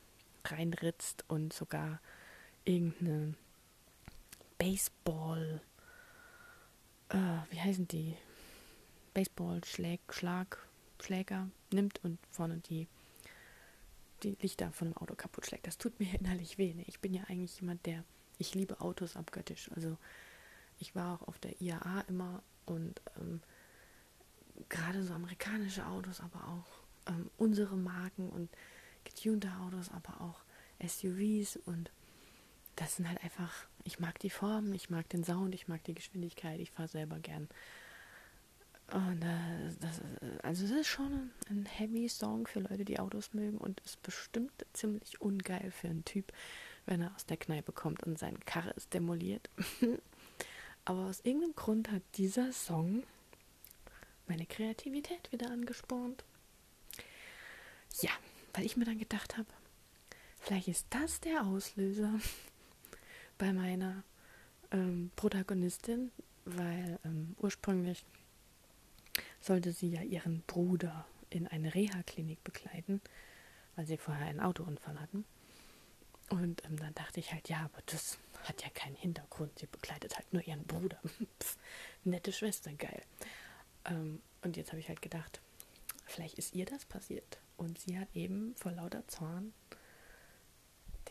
reinritzt 0.44 1.24
und 1.28 1.52
sogar 1.52 2.00
irgendeine 2.64 3.34
Baseball, 4.58 5.60
äh, 7.10 7.16
wie 7.50 7.60
heißen 7.60 7.88
die? 7.88 8.16
Baseball-Schlag, 9.14 10.00
Schlag, 10.10 10.68
Schläger 11.00 11.48
nimmt 11.72 12.02
und 12.04 12.18
vorne 12.30 12.58
die, 12.68 12.86
die 14.20 14.36
Lichter 14.40 14.72
von 14.72 14.88
dem 14.88 14.96
Auto 14.96 15.14
kaputt 15.14 15.46
schlägt. 15.46 15.66
Das 15.66 15.78
tut 15.78 15.98
mir 16.00 16.12
innerlich 16.18 16.58
weh. 16.58 16.74
Ne? 16.74 16.84
Ich 16.86 17.00
bin 17.00 17.14
ja 17.14 17.24
eigentlich 17.24 17.60
jemand, 17.60 17.84
der 17.86 18.04
Ich 18.38 18.54
liebe 18.54 18.80
Autos 18.80 19.16
abgöttisch. 19.16 19.70
Also 19.74 19.96
ich 20.78 20.94
war 20.94 21.14
auch 21.14 21.28
auf 21.28 21.38
der 21.38 21.60
IAA 21.60 22.02
immer 22.08 22.42
und 22.66 23.00
ähm, 23.18 23.40
gerade 24.68 25.02
so 25.02 25.12
amerikanische 25.14 25.86
Autos, 25.86 26.20
aber 26.20 26.48
auch 26.48 27.10
ähm, 27.10 27.30
unsere 27.36 27.76
Marken 27.76 28.28
und 28.30 28.48
getunte 29.04 29.50
Autos, 29.60 29.90
aber 29.90 30.20
auch 30.20 30.40
SUVs 30.86 31.56
und 31.56 31.90
das 32.76 32.96
sind 32.96 33.08
halt 33.08 33.22
einfach, 33.22 33.52
ich 33.84 33.98
mag 33.98 34.18
die 34.20 34.30
Form, 34.30 34.72
ich 34.72 34.88
mag 34.88 35.08
den 35.10 35.24
Sound, 35.24 35.54
ich 35.54 35.68
mag 35.68 35.84
die 35.84 35.94
Geschwindigkeit, 35.94 36.60
ich 36.60 36.70
fahre 36.70 36.88
selber 36.88 37.18
gern. 37.18 37.48
Und 38.92 39.22
äh, 39.22 39.72
das, 39.80 40.00
also 40.42 40.64
es 40.64 40.70
ist 40.72 40.88
schon 40.88 41.30
ein 41.48 41.64
heavy 41.66 42.08
Song 42.08 42.46
für 42.46 42.60
Leute, 42.60 42.84
die 42.84 42.98
Autos 42.98 43.34
mögen 43.34 43.58
und 43.58 43.80
ist 43.80 44.02
bestimmt 44.02 44.66
ziemlich 44.72 45.20
ungeil 45.20 45.70
für 45.70 45.88
einen 45.88 46.04
Typ, 46.04 46.32
wenn 46.86 47.02
er 47.02 47.14
aus 47.14 47.24
der 47.26 47.36
Kneipe 47.36 47.72
kommt 47.72 48.02
und 48.02 48.18
seine 48.18 48.38
Karre 48.38 48.70
ist 48.70 48.92
demoliert. 48.92 49.48
Aber 50.84 51.06
aus 51.06 51.20
irgendeinem 51.20 51.54
Grund 51.54 51.90
hat 51.90 52.02
dieser 52.16 52.52
Song 52.52 53.04
meine 54.26 54.46
Kreativität 54.46 55.30
wieder 55.30 55.50
angespornt. 55.50 56.24
Ja, 58.00 58.10
weil 58.54 58.64
ich 58.64 58.76
mir 58.76 58.84
dann 58.84 58.98
gedacht 58.98 59.36
habe, 59.36 59.48
vielleicht 60.40 60.68
ist 60.68 60.86
das 60.90 61.20
der 61.20 61.44
Auslöser 61.44 62.18
bei 63.38 63.52
meiner 63.52 64.02
ähm, 64.72 65.10
Protagonistin, 65.14 66.10
weil 66.44 66.98
ähm, 67.04 67.36
ursprünglich 67.40 68.04
sollte 69.40 69.72
sie 69.72 69.90
ja 69.90 70.02
ihren 70.02 70.42
Bruder 70.42 71.06
in 71.30 71.46
eine 71.46 71.74
Reha-Klinik 71.74 72.42
begleiten, 72.44 73.00
weil 73.76 73.86
sie 73.86 73.96
vorher 73.96 74.26
einen 74.26 74.40
Autounfall 74.40 75.00
hatten. 75.00 75.24
Und 76.28 76.64
ähm, 76.64 76.78
dann 76.78 76.94
dachte 76.94 77.20
ich 77.20 77.32
halt, 77.32 77.48
ja, 77.48 77.58
aber 77.64 77.82
das 77.86 78.18
hat 78.44 78.62
ja 78.62 78.70
keinen 78.70 78.96
Hintergrund. 78.96 79.58
Sie 79.58 79.66
begleitet 79.66 80.16
halt 80.16 80.32
nur 80.32 80.46
ihren 80.46 80.64
Bruder. 80.64 80.98
Pff, 81.40 81.56
nette 82.04 82.32
Schwester, 82.32 82.72
geil. 82.72 83.02
Ähm, 83.84 84.20
und 84.42 84.56
jetzt 84.56 84.70
habe 84.70 84.80
ich 84.80 84.88
halt 84.88 85.02
gedacht, 85.02 85.40
vielleicht 86.04 86.38
ist 86.38 86.54
ihr 86.54 86.66
das 86.66 86.84
passiert. 86.84 87.38
Und 87.56 87.78
sie 87.78 87.98
hat 87.98 88.08
eben 88.14 88.54
vor 88.56 88.72
lauter 88.72 89.06
Zorn 89.08 89.52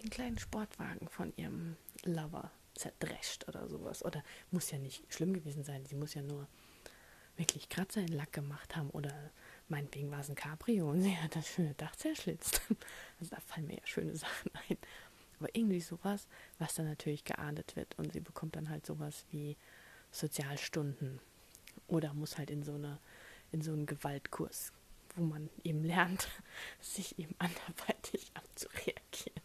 den 0.01 0.09
kleinen 0.09 0.39
Sportwagen 0.39 1.09
von 1.09 1.33
ihrem 1.35 1.75
Lover 2.03 2.51
zerdrescht 2.75 3.47
oder 3.47 3.67
sowas. 3.67 4.03
Oder 4.03 4.23
muss 4.51 4.71
ja 4.71 4.77
nicht 4.77 5.03
schlimm 5.13 5.33
gewesen 5.33 5.63
sein. 5.63 5.85
Sie 5.85 5.95
muss 5.95 6.13
ja 6.13 6.21
nur 6.21 6.47
wirklich 7.39 7.69
Kratzer 7.69 8.01
in 8.01 8.09
Lack 8.09 8.33
gemacht 8.33 8.75
haben. 8.75 8.89
Oder 8.91 9.13
meinetwegen 9.69 10.11
war 10.11 10.19
es 10.19 10.29
ein 10.29 10.35
Cabrio 10.35 10.91
und 10.91 11.01
sie 11.01 11.17
hat 11.17 11.35
das 11.35 11.47
schöne 11.47 11.73
Dach 11.75 11.95
zerschlitzt. 11.95 12.61
Also 13.19 13.35
da 13.35 13.41
fallen 13.41 13.67
mir 13.67 13.77
ja 13.77 13.85
schöne 13.85 14.15
Sachen 14.15 14.51
ein. 14.69 14.77
Aber 15.39 15.49
irgendwie 15.53 15.79
sowas, 15.81 16.27
was 16.57 16.75
dann 16.75 16.85
natürlich 16.85 17.23
geahndet 17.23 17.75
wird. 17.75 17.97
Und 17.97 18.13
sie 18.13 18.19
bekommt 18.19 18.55
dann 18.55 18.69
halt 18.69 18.85
sowas 18.85 19.25
wie 19.31 19.57
Sozialstunden. 20.11 21.19
Oder 21.87 22.13
muss 22.13 22.37
halt 22.37 22.49
in 22.49 22.63
so 22.63 22.75
eine, 22.75 22.99
in 23.51 23.61
so 23.61 23.71
einen 23.71 23.85
Gewaltkurs, 23.85 24.71
wo 25.15 25.23
man 25.23 25.49
eben 25.63 25.83
lernt, 25.83 26.27
sich 26.81 27.17
eben 27.17 27.35
anderweitig 27.39 28.31
abzureagieren. 28.35 29.41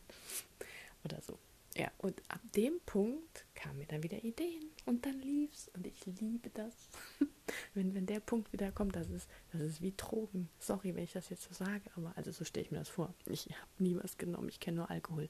Oder 1.04 1.20
so. 1.22 1.38
Ja, 1.76 1.90
und 1.98 2.22
ab 2.28 2.40
dem 2.54 2.78
Punkt 2.86 3.46
kamen 3.56 3.78
mir 3.78 3.86
dann 3.86 4.04
wieder 4.04 4.22
Ideen 4.22 4.70
und 4.84 5.04
dann 5.04 5.20
lief's 5.20 5.68
und 5.74 5.86
ich 5.86 6.06
liebe 6.06 6.48
das. 6.50 6.72
wenn, 7.74 7.94
wenn 7.94 8.06
der 8.06 8.20
Punkt 8.20 8.52
wieder 8.52 8.70
kommt, 8.70 8.94
das 8.94 9.10
ist, 9.10 9.28
das 9.52 9.60
ist 9.60 9.82
wie 9.82 9.92
Drogen. 9.96 10.48
Sorry, 10.60 10.94
wenn 10.94 11.02
ich 11.02 11.12
das 11.12 11.30
jetzt 11.30 11.42
so 11.42 11.52
sage, 11.52 11.82
aber 11.96 12.12
also 12.16 12.30
so 12.30 12.44
stelle 12.44 12.64
ich 12.64 12.70
mir 12.70 12.78
das 12.78 12.88
vor. 12.88 13.12
Ich 13.26 13.46
habe 13.46 13.70
nie 13.78 13.96
was 14.00 14.18
genommen, 14.18 14.48
ich 14.48 14.60
kenne 14.60 14.76
nur 14.78 14.90
Alkohol. 14.90 15.28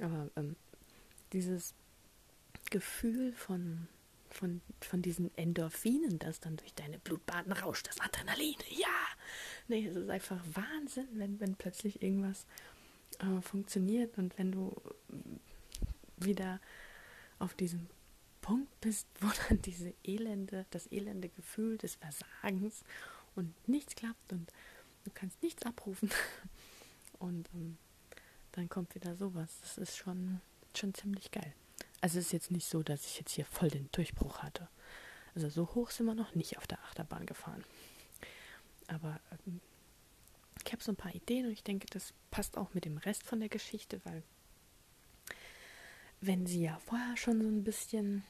Aber 0.00 0.30
ähm, 0.36 0.54
dieses 1.32 1.74
Gefühl 2.70 3.32
von, 3.32 3.88
von, 4.28 4.60
von 4.82 5.00
diesen 5.00 5.36
Endorphinen, 5.38 6.18
das 6.18 6.40
dann 6.40 6.58
durch 6.58 6.74
deine 6.74 6.98
Blutbahnen 6.98 7.52
rauscht, 7.52 7.88
das 7.88 8.00
Adrenalin, 8.00 8.56
ja! 8.70 8.86
Nee, 9.68 9.86
es 9.86 9.96
ist 9.96 10.10
einfach 10.10 10.42
Wahnsinn, 10.52 11.08
wenn, 11.12 11.40
wenn 11.40 11.54
plötzlich 11.54 12.02
irgendwas 12.02 12.46
äh, 13.18 13.40
funktioniert 13.40 14.18
und 14.18 14.36
wenn 14.38 14.52
du 14.52 14.74
wieder 16.16 16.60
auf 17.38 17.54
diesem 17.54 17.88
Punkt 18.40 18.80
bist, 18.80 19.06
wo 19.20 19.28
dann 19.48 19.62
diese 19.62 19.94
elende, 20.04 20.66
das 20.70 20.90
elende 20.90 21.28
Gefühl 21.28 21.78
des 21.78 21.96
Versagens 21.96 22.84
und 23.34 23.54
nichts 23.68 23.94
klappt 23.94 24.32
und 24.32 24.52
du 25.04 25.10
kannst 25.12 25.42
nichts 25.42 25.64
abrufen 25.64 26.10
und 27.18 27.48
ähm, 27.54 27.78
dann 28.52 28.68
kommt 28.68 28.94
wieder 28.94 29.14
sowas. 29.16 29.58
Das 29.60 29.78
ist 29.78 29.96
schon, 29.96 30.40
schon 30.74 30.94
ziemlich 30.94 31.30
geil. 31.30 31.54
Also 32.00 32.18
es 32.18 32.26
ist 32.26 32.32
jetzt 32.32 32.50
nicht 32.50 32.68
so, 32.68 32.82
dass 32.82 33.06
ich 33.06 33.18
jetzt 33.18 33.32
hier 33.32 33.44
voll 33.44 33.68
den 33.68 33.88
Durchbruch 33.92 34.38
hatte. 34.38 34.68
Also 35.34 35.48
so 35.48 35.74
hoch 35.74 35.90
sind 35.90 36.06
wir 36.06 36.14
noch 36.14 36.34
nicht 36.34 36.58
auf 36.58 36.66
der 36.66 36.80
Achterbahn 36.84 37.26
gefahren. 37.26 37.64
Aber 38.86 39.20
ähm, 39.46 39.60
ich 40.68 40.72
habe 40.74 40.82
so 40.82 40.92
ein 40.92 40.96
paar 40.96 41.14
Ideen 41.14 41.46
und 41.46 41.52
ich 41.52 41.64
denke, 41.64 41.86
das 41.88 42.12
passt 42.30 42.58
auch 42.58 42.74
mit 42.74 42.84
dem 42.84 42.98
Rest 42.98 43.22
von 43.22 43.40
der 43.40 43.48
Geschichte, 43.48 44.02
weil 44.04 44.22
wenn 46.20 46.44
sie 46.44 46.60
ja 46.60 46.78
vorher 46.84 47.16
schon 47.16 47.40
so 47.40 47.48
ein 47.48 47.64
bisschen 47.64 48.22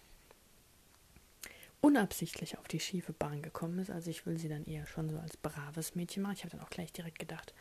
unabsichtlich 1.81 2.57
auf 2.57 2.69
die 2.69 2.79
schiefe 2.79 3.13
Bahn 3.13 3.43
gekommen 3.43 3.81
ist, 3.81 3.91
also 3.91 4.09
ich 4.09 4.25
will 4.25 4.39
sie 4.39 4.49
dann 4.49 4.67
eher 4.67 4.87
schon 4.87 5.11
so 5.11 5.19
als 5.19 5.37
braves 5.37 5.97
Mädchen 5.97 6.23
machen. 6.23 6.35
Ich 6.35 6.45
habe 6.45 6.57
dann 6.57 6.65
auch 6.65 6.71
gleich 6.71 6.93
direkt 6.93 7.19
gedacht, 7.19 7.55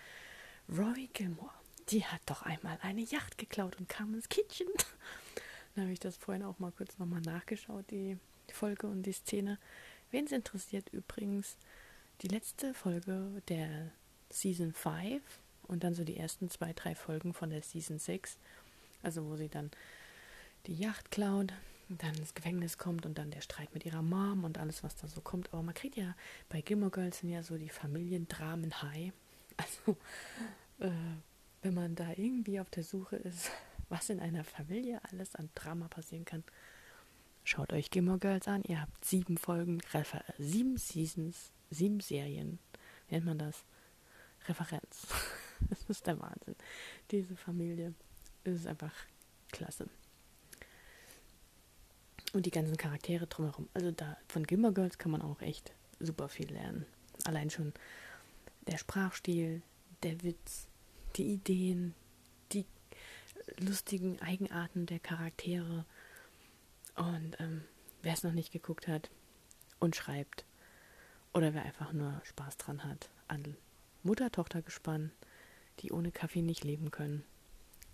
Rory 0.69 1.09
Gilmore, 1.11 1.49
die 1.89 2.05
hat 2.05 2.21
doch 2.27 2.43
einmal 2.43 2.77
eine 2.83 3.01
Yacht 3.01 3.39
geklaut 3.39 3.77
und 3.79 3.89
kam 3.89 4.13
ins 4.13 4.29
Kitchen. 4.29 4.67
dann 5.73 5.85
habe 5.85 5.93
ich 5.93 5.99
das 5.99 6.17
vorhin 6.17 6.43
auch 6.43 6.59
mal 6.59 6.71
kurz 6.71 6.99
nochmal 6.99 7.21
nachgeschaut, 7.21 7.89
die 7.89 8.19
Folge 8.53 8.85
und 8.85 9.01
die 9.01 9.13
Szene. 9.13 9.57
Wen 10.11 10.25
es 10.25 10.31
interessiert 10.31 10.89
übrigens, 10.89 11.57
die 12.21 12.27
letzte 12.27 12.75
Folge 12.75 13.41
der 13.47 13.91
Season 14.29 14.73
5 14.73 15.21
und 15.63 15.83
dann 15.83 15.93
so 15.93 16.03
die 16.03 16.17
ersten 16.17 16.49
zwei, 16.49 16.73
drei 16.73 16.95
Folgen 16.95 17.33
von 17.33 17.49
der 17.49 17.61
Season 17.61 17.99
6. 17.99 18.37
Also 19.03 19.25
wo 19.25 19.35
sie 19.35 19.49
dann 19.49 19.71
die 20.65 20.75
Yacht 20.75 21.11
klaut, 21.11 21.53
dann 21.89 22.15
ins 22.15 22.33
Gefängnis 22.33 22.77
kommt 22.77 23.05
und 23.05 23.17
dann 23.17 23.31
der 23.31 23.41
Streit 23.41 23.73
mit 23.73 23.85
ihrer 23.85 24.01
Mom 24.01 24.43
und 24.43 24.57
alles, 24.57 24.83
was 24.83 24.95
da 24.95 25.07
so 25.07 25.21
kommt. 25.21 25.53
Aber 25.53 25.63
man 25.63 25.73
kriegt 25.73 25.95
ja 25.95 26.15
bei 26.49 26.61
Gilmore 26.61 26.91
Girls 26.91 27.19
sind 27.19 27.29
ja 27.29 27.43
so 27.43 27.57
die 27.57 27.69
Familiendramen 27.69 28.81
high. 28.81 29.11
Also 29.59 29.97
äh, 30.79 30.91
wenn 31.63 31.73
man 31.73 31.95
da 31.95 32.11
irgendwie 32.15 32.59
auf 32.59 32.69
der 32.69 32.83
Suche 32.83 33.15
ist, 33.15 33.49
was 33.89 34.11
in 34.11 34.19
einer 34.19 34.43
Familie 34.43 35.01
alles 35.09 35.33
an 35.33 35.49
Drama 35.55 35.87
passieren 35.87 36.25
kann, 36.25 36.43
schaut 37.43 37.73
euch 37.73 37.89
Gilmore 37.89 38.19
Girls 38.19 38.47
an. 38.47 38.61
Ihr 38.67 38.79
habt 38.79 39.03
sieben 39.03 39.37
Folgen, 39.37 39.81
sieben 40.37 40.77
Seasons, 40.77 41.51
sieben 41.71 42.01
Serien, 42.01 42.59
nennt 43.09 43.25
man 43.25 43.39
das. 43.39 43.65
Referenz. 44.47 45.07
das 45.69 45.83
ist 45.89 46.07
der 46.07 46.19
Wahnsinn. 46.19 46.55
Diese 47.11 47.35
Familie 47.35 47.93
ist 48.43 48.67
einfach 48.67 48.93
klasse. 49.51 49.87
Und 52.33 52.45
die 52.45 52.51
ganzen 52.51 52.77
Charaktere 52.77 53.27
drumherum. 53.27 53.69
Also 53.73 53.91
da 53.91 54.17
von 54.27 54.45
Gilmore 54.45 54.73
Girls 54.73 54.97
kann 54.97 55.11
man 55.11 55.21
auch 55.21 55.41
echt 55.41 55.73
super 55.99 56.29
viel 56.29 56.51
lernen. 56.51 56.85
Allein 57.25 57.49
schon 57.49 57.73
der 58.67 58.77
Sprachstil, 58.77 59.61
der 60.03 60.21
Witz, 60.23 60.67
die 61.15 61.33
Ideen, 61.33 61.95
die 62.51 62.65
lustigen 63.59 64.21
Eigenarten 64.21 64.85
der 64.85 64.99
Charaktere. 64.99 65.85
Und 66.95 67.39
ähm, 67.39 67.63
wer 68.01 68.13
es 68.13 68.23
noch 68.23 68.33
nicht 68.33 68.51
geguckt 68.51 68.87
hat 68.87 69.09
und 69.79 69.95
schreibt, 69.95 70.45
oder 71.33 71.53
wer 71.53 71.63
einfach 71.63 71.93
nur 71.93 72.21
Spaß 72.23 72.57
dran 72.57 72.83
hat 72.83 73.09
an 73.27 73.55
Mutter-Tochter-Gespann, 74.07 75.11
die 75.79 75.91
ohne 75.91 76.11
Kaffee 76.11 76.41
nicht 76.41 76.63
leben 76.63 76.91
können. 76.91 77.23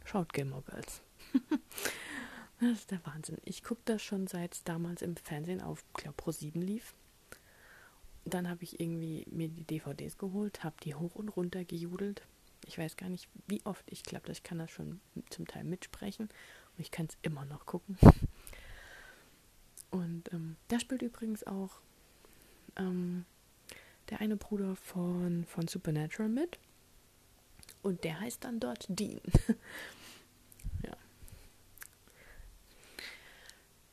Schaut 0.05 0.31
Gilmore 0.31 0.61
Girls. 0.61 1.01
das 2.61 2.71
ist 2.71 2.91
der 2.91 3.05
Wahnsinn. 3.05 3.37
Ich 3.43 3.63
gucke 3.63 3.81
das 3.85 4.01
schon 4.01 4.27
seit 4.27 4.67
damals 4.67 5.01
im 5.01 5.15
Fernsehen 5.17 5.61
auf, 5.61 5.83
glaube 5.93 6.15
Pro 6.15 6.31
7 6.31 6.61
lief. 6.61 6.93
Dann 8.25 8.47
habe 8.47 8.63
ich 8.63 8.79
irgendwie 8.79 9.25
mir 9.29 9.49
die 9.49 9.63
DVDs 9.63 10.17
geholt, 10.17 10.63
habe 10.63 10.75
die 10.83 10.95
hoch 10.95 11.15
und 11.15 11.29
runter 11.29 11.65
gejudelt. 11.65 12.21
Ich 12.65 12.77
weiß 12.77 12.95
gar 12.95 13.09
nicht, 13.09 13.27
wie 13.47 13.61
oft. 13.65 13.83
Ich 13.87 14.03
glaube, 14.03 14.31
ich 14.31 14.43
kann 14.43 14.59
das 14.59 14.71
schon 14.71 15.01
zum 15.29 15.47
Teil 15.47 15.65
mitsprechen. 15.65 16.29
Und 16.77 16.79
ich 16.79 16.91
kann 16.91 17.07
es 17.07 17.17
immer 17.21 17.43
noch 17.45 17.65
gucken. 17.65 17.97
Und 19.89 20.31
ähm, 20.31 20.55
da 20.69 20.79
spielt 20.79 21.01
übrigens 21.01 21.45
auch 21.45 21.81
ähm, 22.77 23.25
der 24.09 24.21
eine 24.21 24.37
Bruder 24.37 24.75
von, 24.75 25.45
von 25.45 25.67
Supernatural 25.67 26.29
mit. 26.29 26.59
Und 27.81 28.03
der 28.03 28.19
heißt 28.19 28.43
dann 28.43 28.59
dort 28.59 28.85
Dean. 28.89 29.21
ja. 30.83 30.95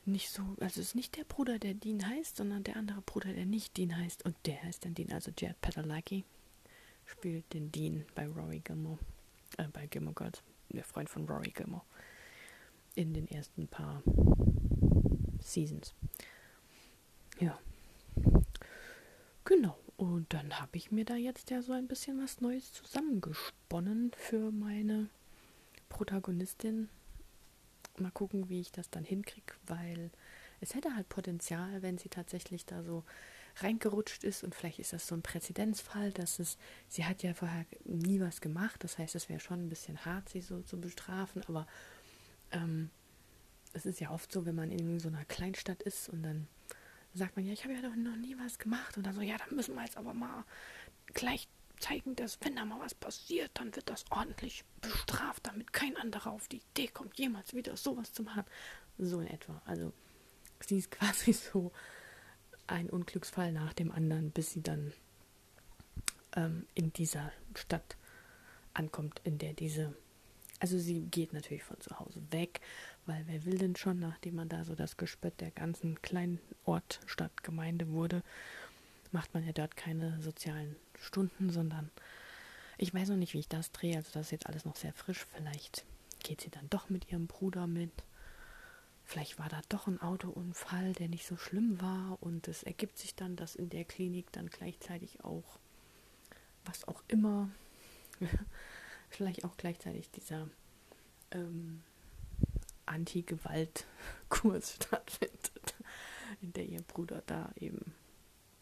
Nicht 0.05 0.31
so, 0.31 0.43
also 0.61 0.81
es 0.81 0.89
ist 0.89 0.95
nicht 0.95 1.17
der 1.17 1.25
Bruder, 1.25 1.59
der 1.59 1.75
Dean 1.75 2.07
heißt, 2.07 2.37
sondern 2.37 2.65
der 2.65 2.77
andere 2.77 3.01
Bruder, 3.03 3.33
der 3.33 3.47
nicht 3.47 3.77
Dean 3.77 3.97
heißt. 3.97 4.25
Und 4.25 4.37
der 4.47 4.63
heißt 4.63 4.85
dann 4.85 4.95
Dean, 4.95 5.13
also 5.13 5.31
Jared 5.37 5.61
Padalecki 5.61 6.25
spielt 7.05 7.53
den 7.53 7.71
Dean 7.73 8.05
bei 8.15 8.27
Rory 8.27 8.61
Gilmore, 8.61 8.99
äh, 9.59 9.67
bei 9.69 9.87
Gilmore 9.87 10.15
Girls, 10.15 10.43
der 10.69 10.85
Freund 10.85 11.11
von 11.11 11.27
Rory 11.29 11.51
Gilmore. 11.51 11.83
in 12.95 13.15
den 13.15 13.29
ersten 13.29 13.69
paar 13.69 14.03
Seasons. 15.41 15.95
Ja. 17.41 17.59
Genau. 19.45 19.77
Und 20.01 20.33
dann 20.33 20.59
habe 20.59 20.79
ich 20.79 20.91
mir 20.91 21.05
da 21.05 21.15
jetzt 21.15 21.51
ja 21.51 21.61
so 21.61 21.73
ein 21.73 21.87
bisschen 21.87 22.23
was 22.23 22.41
Neues 22.41 22.73
zusammengesponnen 22.73 24.13
für 24.17 24.51
meine 24.51 25.11
Protagonistin. 25.91 26.89
Mal 27.99 28.11
gucken, 28.11 28.49
wie 28.49 28.63
ich 28.63 28.73
das 28.73 28.89
dann 28.89 29.05
hinkriege, 29.05 29.53
weil 29.67 30.11
es 30.63 30.75
hätte 30.75 30.97
halt 30.97 31.11
Potenzial, 31.11 31.83
wenn 31.83 31.99
sie 31.99 32.09
tatsächlich 32.09 32.65
da 32.65 32.83
so 32.83 33.05
reingerutscht 33.57 34.25
ist. 34.25 34.43
Und 34.43 34.55
vielleicht 34.55 34.79
ist 34.79 34.95
das 34.95 35.07
so 35.07 35.15
ein 35.15 35.21
Präzedenzfall, 35.21 36.13
dass 36.13 36.39
es, 36.39 36.57
sie 36.89 37.05
hat 37.05 37.23
ja 37.23 37.35
vorher 37.35 37.67
nie 37.85 38.21
was 38.21 38.41
gemacht, 38.41 38.83
das 38.83 38.97
heißt, 38.97 39.15
es 39.17 39.29
wäre 39.29 39.41
schon 39.41 39.67
ein 39.67 39.69
bisschen 39.69 40.07
hart, 40.07 40.31
sie 40.31 40.41
so 40.41 40.63
zu 40.63 40.81
bestrafen, 40.81 41.43
aber 41.47 41.67
ähm, 42.53 42.89
es 43.75 43.85
ist 43.85 44.01
ja 44.01 44.13
oft 44.13 44.33
so, 44.33 44.47
wenn 44.47 44.55
man 44.55 44.71
in 44.71 44.99
so 44.99 45.09
einer 45.09 45.27
Kleinstadt 45.27 45.83
ist 45.83 46.09
und 46.09 46.23
dann 46.23 46.47
sagt 47.15 47.37
man, 47.37 47.47
ja, 47.47 47.53
ich 47.53 47.65
habe 47.65 47.75
ja 47.75 47.81
noch 47.81 48.17
nie 48.17 48.37
was 48.39 48.59
gemacht 48.59 48.97
und 48.97 49.05
dann 49.05 49.15
so, 49.15 49.21
ja, 49.21 49.37
dann 49.37 49.57
müssen 49.57 49.75
wir 49.75 49.83
jetzt 49.83 49.97
aber 49.97 50.15
mal 50.15 50.45
gleich 51.13 51.49
zeigen, 51.81 52.15
dass 52.15 52.39
wenn 52.43 52.57
da 52.57 52.65
mal 52.65 52.79
was 52.81 52.95
passiert, 52.95 53.51
dann 53.55 53.75
wird 53.75 53.89
das 53.89 54.05
ordentlich 54.11 54.65
bestraft, 54.81 55.47
damit 55.47 55.73
kein 55.73 55.97
anderer 55.97 56.31
auf 56.31 56.47
die 56.47 56.59
Idee 56.73 56.89
kommt, 56.89 57.19
jemals 57.19 57.55
wieder 57.55 57.77
sowas 57.77 58.13
zu 58.13 58.23
machen. 58.23 58.45
So 58.99 59.21
in 59.21 59.29
etwa. 59.29 59.61
Also 59.65 59.93
sie 60.61 60.79
ist 60.79 60.91
quasi 60.91 61.33
so 61.33 61.73
ein 62.67 62.89
Unglücksfall 62.89 63.53
nach 63.53 63.73
dem 63.73 63.91
anderen, 63.91 64.31
bis 64.31 64.53
sie 64.53 64.63
dann 64.63 64.93
ähm, 66.37 66.67
in 66.75 66.93
dieser 66.93 67.33
Stadt 67.57 67.97
ankommt, 68.75 69.21
in 69.25 69.39
der 69.39 69.55
diese. 69.55 69.95
Also 70.61 70.79
sie 70.79 71.01
geht 71.01 71.33
natürlich 71.33 71.65
von 71.65 71.81
zu 71.81 71.99
Hause 71.99 72.23
weg, 72.31 72.61
weil 73.07 73.25
wer 73.27 73.45
will 73.45 73.59
denn 73.59 73.77
schon, 73.77 73.99
nachdem 73.99 74.37
man 74.37 74.49
da 74.49 74.65
so 74.65 74.75
das 74.75 74.97
Gespött 74.97 75.41
der 75.41 75.51
ganzen 75.51 76.01
kleinen 76.03 76.41
Ort, 76.65 77.01
Stadt, 77.07 77.43
Gemeinde 77.43 77.89
wurde, 77.89 78.23
macht 79.13 79.35
man 79.35 79.45
ja 79.45 79.53
dort 79.53 79.77
keine 79.77 80.21
sozialen 80.21 80.77
Stunden, 80.99 81.51
sondern 81.51 81.91
ich 82.79 82.95
weiß 82.95 83.09
noch 83.09 83.17
nicht, 83.17 83.35
wie 83.35 83.41
ich 83.41 83.49
das 83.49 83.73
drehe. 83.73 83.97
Also 83.97 84.11
das 84.13 84.27
ist 84.27 84.33
jetzt 84.33 84.47
alles 84.47 84.65
noch 84.65 84.77
sehr 84.77 84.93
frisch. 84.93 85.27
Vielleicht 85.35 85.85
geht 86.23 86.41
sie 86.41 86.51
dann 86.51 86.69
doch 86.71 86.89
mit 86.89 87.11
ihrem 87.11 87.27
Bruder 87.27 87.67
mit 87.67 87.91
vielleicht 89.11 89.41
war 89.41 89.49
da 89.49 89.61
doch 89.69 89.89
ein 89.89 90.01
Autounfall, 90.01 90.93
der 90.93 91.09
nicht 91.09 91.27
so 91.27 91.37
schlimm 91.37 91.81
war 91.81 92.17
und 92.21 92.47
es 92.47 92.63
ergibt 92.63 92.97
sich 92.97 93.17
dann, 93.17 93.35
dass 93.35 93.57
in 93.57 93.69
der 93.69 93.85
Klinik 93.85 94.31
dann 94.31 94.47
gleichzeitig 94.47 95.25
auch 95.25 95.59
was 96.65 96.87
auch 96.87 97.03
immer, 97.09 97.51
vielleicht 99.11 99.45
auch 99.45 99.57
gleichzeitig 99.57 100.11
dieser 100.11 100.49
ähm, 101.33 101.83
Anti-Gewalt-Kurs 102.91 104.75
stattfindet, 104.77 105.75
in 106.41 106.53
der 106.53 106.67
ihr 106.67 106.83
Bruder 106.83 107.23
da 107.27 107.51
eben, 107.57 107.95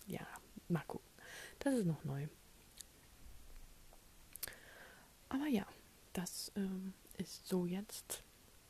ja, 0.07 0.27
mal 0.69 0.85
gucken. 0.87 1.07
Das 1.59 1.75
ist 1.75 1.87
noch 1.87 2.05
neu. 2.05 2.29
Aber 5.29 5.47
ja, 5.47 5.67
das 6.13 6.53
ähm, 6.57 6.95
ist 7.17 7.47
so 7.47 7.67
jetzt 7.67 8.23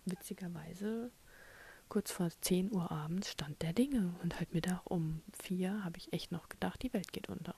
witzigerweise 0.07 1.11
kurz 1.89 2.11
vor 2.11 2.29
10 2.41 2.73
Uhr 2.73 2.91
abends 2.91 3.31
stand 3.31 3.63
der 3.63 3.73
Dinge 3.73 4.15
und 4.23 4.39
halt 4.39 4.53
Mittag 4.53 4.83
um 4.85 5.23
4 5.43 5.85
habe 5.85 5.99
ich 5.99 6.13
echt 6.13 6.33
noch 6.33 6.49
gedacht, 6.49 6.83
die 6.83 6.93
Welt 6.93 7.13
geht 7.13 7.29
unter. 7.29 7.55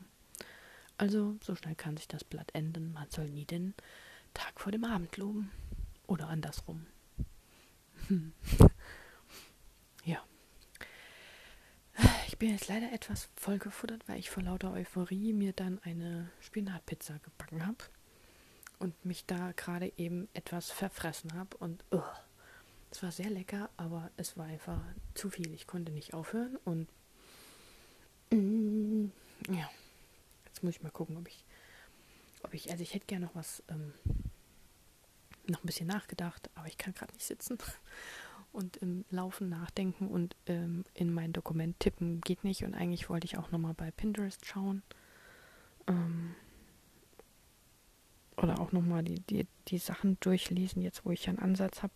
Also 0.98 1.36
so 1.42 1.54
schnell 1.54 1.74
kann 1.74 1.96
sich 1.96 2.08
das 2.08 2.24
Blatt 2.24 2.54
enden. 2.54 2.92
Man 2.92 3.10
soll 3.10 3.30
nie 3.30 3.46
den 3.46 3.74
Tag 4.34 4.60
vor 4.60 4.70
dem 4.70 4.84
Abend 4.84 5.16
loben. 5.16 5.50
Oder 6.06 6.28
andersrum. 6.28 6.86
Ja. 10.04 10.24
Ich 12.26 12.38
bin 12.38 12.50
jetzt 12.50 12.68
leider 12.68 12.90
etwas 12.92 13.28
vollgefuttert, 13.36 14.08
weil 14.08 14.18
ich 14.18 14.30
vor 14.30 14.42
lauter 14.42 14.72
Euphorie 14.72 15.34
mir 15.34 15.52
dann 15.52 15.78
eine 15.82 16.30
Spinatpizza 16.40 17.18
gebacken 17.18 17.66
habe 17.66 17.84
und 18.78 19.04
mich 19.04 19.26
da 19.26 19.52
gerade 19.52 19.92
eben 19.98 20.28
etwas 20.32 20.70
verfressen 20.70 21.34
habe 21.34 21.56
und 21.58 21.84
uh, 21.92 22.00
es 22.90 23.02
war 23.02 23.12
sehr 23.12 23.30
lecker, 23.30 23.70
aber 23.76 24.10
es 24.16 24.36
war 24.36 24.46
einfach 24.46 24.80
zu 25.14 25.30
viel. 25.30 25.52
Ich 25.54 25.66
konnte 25.66 25.92
nicht 25.92 26.14
aufhören 26.14 26.56
und 26.64 26.88
mm, 28.30 29.10
ja, 29.48 29.70
jetzt 30.46 30.62
muss 30.62 30.76
ich 30.76 30.82
mal 30.82 30.90
gucken, 30.90 31.16
ob 31.18 31.28
ich, 31.28 31.44
ob 32.42 32.54
ich, 32.54 32.70
also 32.70 32.82
ich 32.82 32.94
hätte 32.94 33.06
gerne 33.06 33.26
noch 33.26 33.34
was, 33.34 33.62
ähm, 33.68 33.92
noch 35.50 35.62
ein 35.62 35.66
bisschen 35.66 35.86
nachgedacht, 35.86 36.50
aber 36.54 36.66
ich 36.66 36.78
kann 36.78 36.94
gerade 36.94 37.12
nicht 37.12 37.26
sitzen 37.26 37.58
und 38.52 38.76
im 38.78 39.04
Laufen 39.10 39.48
nachdenken 39.48 40.08
und 40.08 40.36
ähm, 40.46 40.84
in 40.94 41.12
mein 41.12 41.32
Dokument 41.32 41.78
tippen 41.80 42.20
geht 42.20 42.44
nicht 42.44 42.64
und 42.64 42.74
eigentlich 42.74 43.08
wollte 43.08 43.26
ich 43.26 43.38
auch 43.38 43.50
nochmal 43.50 43.74
bei 43.74 43.90
Pinterest 43.90 44.44
schauen. 44.46 44.82
Ähm, 45.86 46.34
oder 48.36 48.58
auch 48.58 48.72
nochmal 48.72 49.02
die, 49.02 49.20
die, 49.20 49.46
die 49.68 49.78
Sachen 49.78 50.18
durchlesen, 50.20 50.82
jetzt 50.82 51.04
wo 51.04 51.10
ich 51.10 51.28
einen 51.28 51.38
Ansatz 51.38 51.82
habe, 51.82 51.92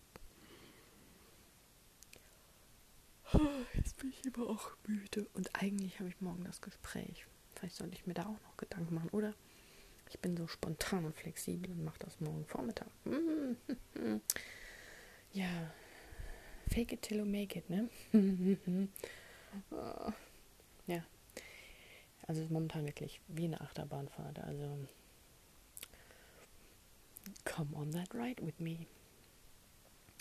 Jetzt 3.73 3.97
bin 3.97 4.09
ich 4.11 4.33
aber 4.33 4.49
auch 4.49 4.71
müde. 4.87 5.27
Und 5.33 5.49
eigentlich 5.55 5.99
habe 5.99 6.09
ich 6.09 6.21
morgen 6.21 6.43
das 6.43 6.61
Gespräch. 6.61 7.25
Vielleicht 7.55 7.75
sollte 7.75 7.95
ich 7.95 8.05
mir 8.05 8.13
da 8.13 8.23
auch 8.23 8.41
noch 8.41 8.57
Gedanken 8.57 8.95
machen, 8.95 9.09
oder? 9.09 9.33
Ich 10.09 10.19
bin 10.19 10.37
so 10.37 10.47
spontan 10.47 11.05
und 11.05 11.15
flexibel 11.15 11.71
und 11.71 11.83
mache 11.83 11.99
das 11.99 12.19
morgen 12.19 12.45
Vormittag. 12.45 12.87
Ja, 15.33 15.69
fake 16.69 16.93
it 16.93 17.01
till 17.01 17.17
you 17.17 17.25
make 17.25 17.59
it, 17.59 17.69
ne? 17.69 17.89
ja. 20.87 21.03
Also 22.25 22.41
ist 22.41 22.51
momentan 22.51 22.85
wirklich 22.85 23.19
wie 23.27 23.43
eine 23.43 23.59
Achterbahnfahrt. 23.59 24.39
Also 24.39 24.87
come 27.43 27.75
on 27.75 27.91
that 27.91 28.13
ride 28.13 28.45
with 28.45 28.59
me. 28.59 28.87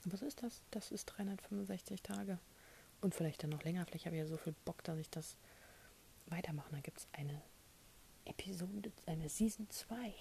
Was 0.05 0.23
ist 0.23 0.43
das? 0.43 0.63
Das 0.73 0.91
ist 0.91 1.07
365 1.07 2.03
Tage. 2.03 2.39
Und 3.01 3.15
vielleicht 3.15 3.45
dann 3.45 3.51
noch 3.51 3.63
länger. 3.63 3.87
Vielleicht 3.87 4.07
habe 4.07 4.17
ich 4.17 4.21
ja 4.21 4.27
so 4.27 4.37
viel 4.37 4.55
Bock, 4.65 4.83
dass 4.83 4.99
ich 4.99 5.11
das 5.11 5.37
weitermache. 6.27 6.71
Da 6.73 6.81
gibt 6.81 6.99
es 6.99 7.07
eine 7.13 7.41
Episode, 8.25 8.93
eine 9.07 9.29
Season 9.29 9.69
2. 9.71 9.97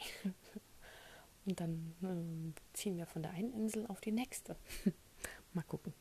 Und 1.45 1.59
dann 1.59 1.93
ähm, 2.01 2.53
ziehen 2.73 2.97
wir 2.97 3.05
von 3.05 3.21
der 3.21 3.31
einen 3.31 3.53
Insel 3.53 3.85
auf 3.87 3.99
die 3.99 4.11
nächste. 4.11 4.55
Mal 5.53 5.63
gucken. 5.63 5.93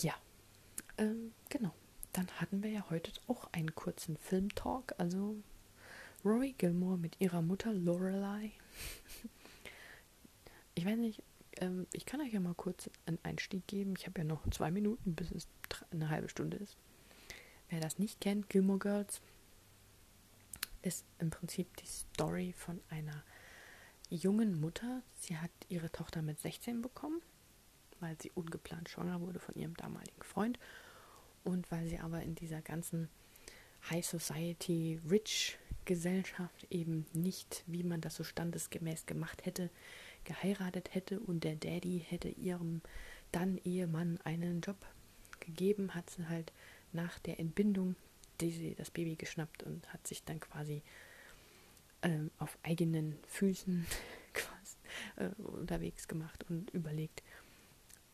Ja, 0.00 0.14
ähm, 0.98 1.32
genau. 1.48 1.72
Dann 2.12 2.28
hatten 2.40 2.62
wir 2.62 2.70
ja 2.70 2.84
heute 2.90 3.12
auch 3.28 3.48
einen 3.52 3.74
kurzen 3.74 4.16
Filmtalk. 4.16 4.94
Also 4.98 5.36
Rory 6.24 6.54
Gilmore 6.56 6.98
mit 6.98 7.20
ihrer 7.20 7.42
Mutter 7.42 7.72
Lorelei. 7.72 8.52
ich 10.74 10.84
weiß 10.84 10.98
nicht, 10.98 11.22
ähm, 11.60 11.86
ich 11.92 12.04
kann 12.04 12.20
euch 12.20 12.32
ja 12.32 12.40
mal 12.40 12.54
kurz 12.54 12.90
einen 13.06 13.18
Einstieg 13.22 13.66
geben. 13.66 13.94
Ich 13.96 14.06
habe 14.06 14.18
ja 14.18 14.24
noch 14.24 14.48
zwei 14.50 14.70
Minuten, 14.70 15.14
bis 15.14 15.30
es 15.30 15.48
eine 15.90 16.10
halbe 16.10 16.28
Stunde 16.28 16.58
ist. 16.58 16.76
Wer 17.68 17.80
das 17.80 17.98
nicht 17.98 18.20
kennt, 18.20 18.48
Gilmore 18.48 18.78
Girls 18.78 19.20
ist 20.86 21.04
im 21.18 21.30
Prinzip 21.30 21.76
die 21.78 21.86
Story 21.86 22.54
von 22.56 22.80
einer 22.88 23.24
jungen 24.08 24.60
Mutter. 24.60 25.02
Sie 25.18 25.36
hat 25.36 25.50
ihre 25.68 25.90
Tochter 25.90 26.22
mit 26.22 26.38
16 26.38 26.80
bekommen, 26.80 27.20
weil 27.98 28.16
sie 28.22 28.30
ungeplant 28.34 28.88
schwanger 28.88 29.20
wurde 29.20 29.40
von 29.40 29.56
ihrem 29.56 29.74
damaligen 29.74 30.22
Freund 30.22 30.60
und 31.42 31.70
weil 31.72 31.88
sie 31.88 31.98
aber 31.98 32.22
in 32.22 32.36
dieser 32.36 32.62
ganzen 32.62 33.08
High 33.90 34.06
Society 34.06 35.00
Rich 35.10 35.58
Gesellschaft 35.86 36.66
eben 36.70 37.06
nicht, 37.12 37.64
wie 37.66 37.82
man 37.82 38.00
das 38.00 38.14
so 38.14 38.24
standesgemäß 38.24 39.06
gemacht 39.06 39.44
hätte, 39.44 39.70
geheiratet 40.24 40.94
hätte 40.94 41.18
und 41.18 41.42
der 41.42 41.56
Daddy 41.56 42.04
hätte 42.06 42.28
ihrem 42.28 42.80
dann 43.32 43.58
Ehemann 43.64 44.18
einen 44.24 44.60
Job 44.60 44.86
gegeben, 45.40 45.94
hat 45.94 46.10
sie 46.10 46.28
halt 46.28 46.52
nach 46.92 47.18
der 47.18 47.40
Entbindung 47.40 47.96
die 48.40 48.74
das 48.74 48.90
Baby 48.90 49.16
geschnappt 49.16 49.62
und 49.62 49.92
hat 49.92 50.06
sich 50.06 50.24
dann 50.24 50.40
quasi 50.40 50.82
ähm, 52.02 52.30
auf 52.38 52.58
eigenen 52.62 53.18
Füßen 53.28 53.86
quasi, 54.34 54.76
äh, 55.16 55.42
unterwegs 55.42 56.08
gemacht 56.08 56.44
und 56.48 56.70
überlegt, 56.70 57.22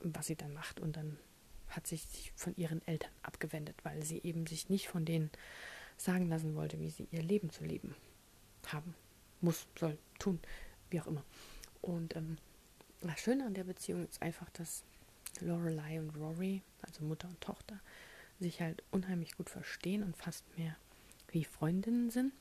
was 0.00 0.26
sie 0.26 0.37
dann 0.37 0.52
macht. 0.52 0.80
Und 0.80 0.96
dann 0.96 1.18
hat 1.68 1.87
sich 1.87 2.32
von 2.37 2.54
ihren 2.56 2.87
Eltern 2.87 3.12
abgewendet, 3.22 3.76
weil 3.82 4.02
sie 4.02 4.20
eben 4.22 4.46
sich 4.46 4.68
nicht 4.68 4.88
von 4.88 5.04
denen 5.04 5.30
sagen 5.96 6.28
lassen 6.28 6.54
wollte, 6.54 6.80
wie 6.80 6.90
sie 6.90 7.08
ihr 7.11 7.22
Leben 7.22 7.50
zu 7.50 7.64
leben 7.64 7.94
haben 8.68 8.94
muss, 9.40 9.66
soll, 9.78 9.98
tun, 10.18 10.40
wie 10.90 11.00
auch 11.00 11.06
immer. 11.06 11.24
Und 11.80 12.16
ähm, 12.16 12.38
das 13.00 13.20
Schöne 13.20 13.46
an 13.46 13.54
der 13.54 13.64
Beziehung 13.64 14.06
ist 14.06 14.22
einfach, 14.22 14.48
dass 14.50 14.85
Lorelei 15.40 15.98
und 15.98 16.11
Rory, 16.16 16.62
also 16.82 17.04
Mutter 17.04 17.28
und 17.28 17.40
Tochter, 17.40 17.80
sich 18.42 18.61
halt 18.61 18.83
unheimlich 18.90 19.37
gut 19.37 19.50
verstehen 19.50 20.02
und 20.02 20.16
fast 20.16 20.44
mehr 20.57 20.76
wie 21.28 21.44
Freundinnen 21.44 22.11
sind. 22.11 22.33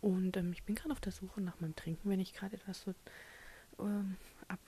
Und 0.00 0.36
ähm, 0.36 0.52
ich 0.52 0.62
bin 0.64 0.74
gerade 0.74 0.92
auf 0.92 1.00
der 1.00 1.12
Suche 1.12 1.40
nach 1.40 1.60
meinem 1.60 1.74
Trinken, 1.76 2.10
wenn 2.10 2.20
ich 2.20 2.34
gerade 2.34 2.56
etwas 2.56 2.82
so 2.82 2.94
ähm, 3.78 4.16
ab, 4.48 4.60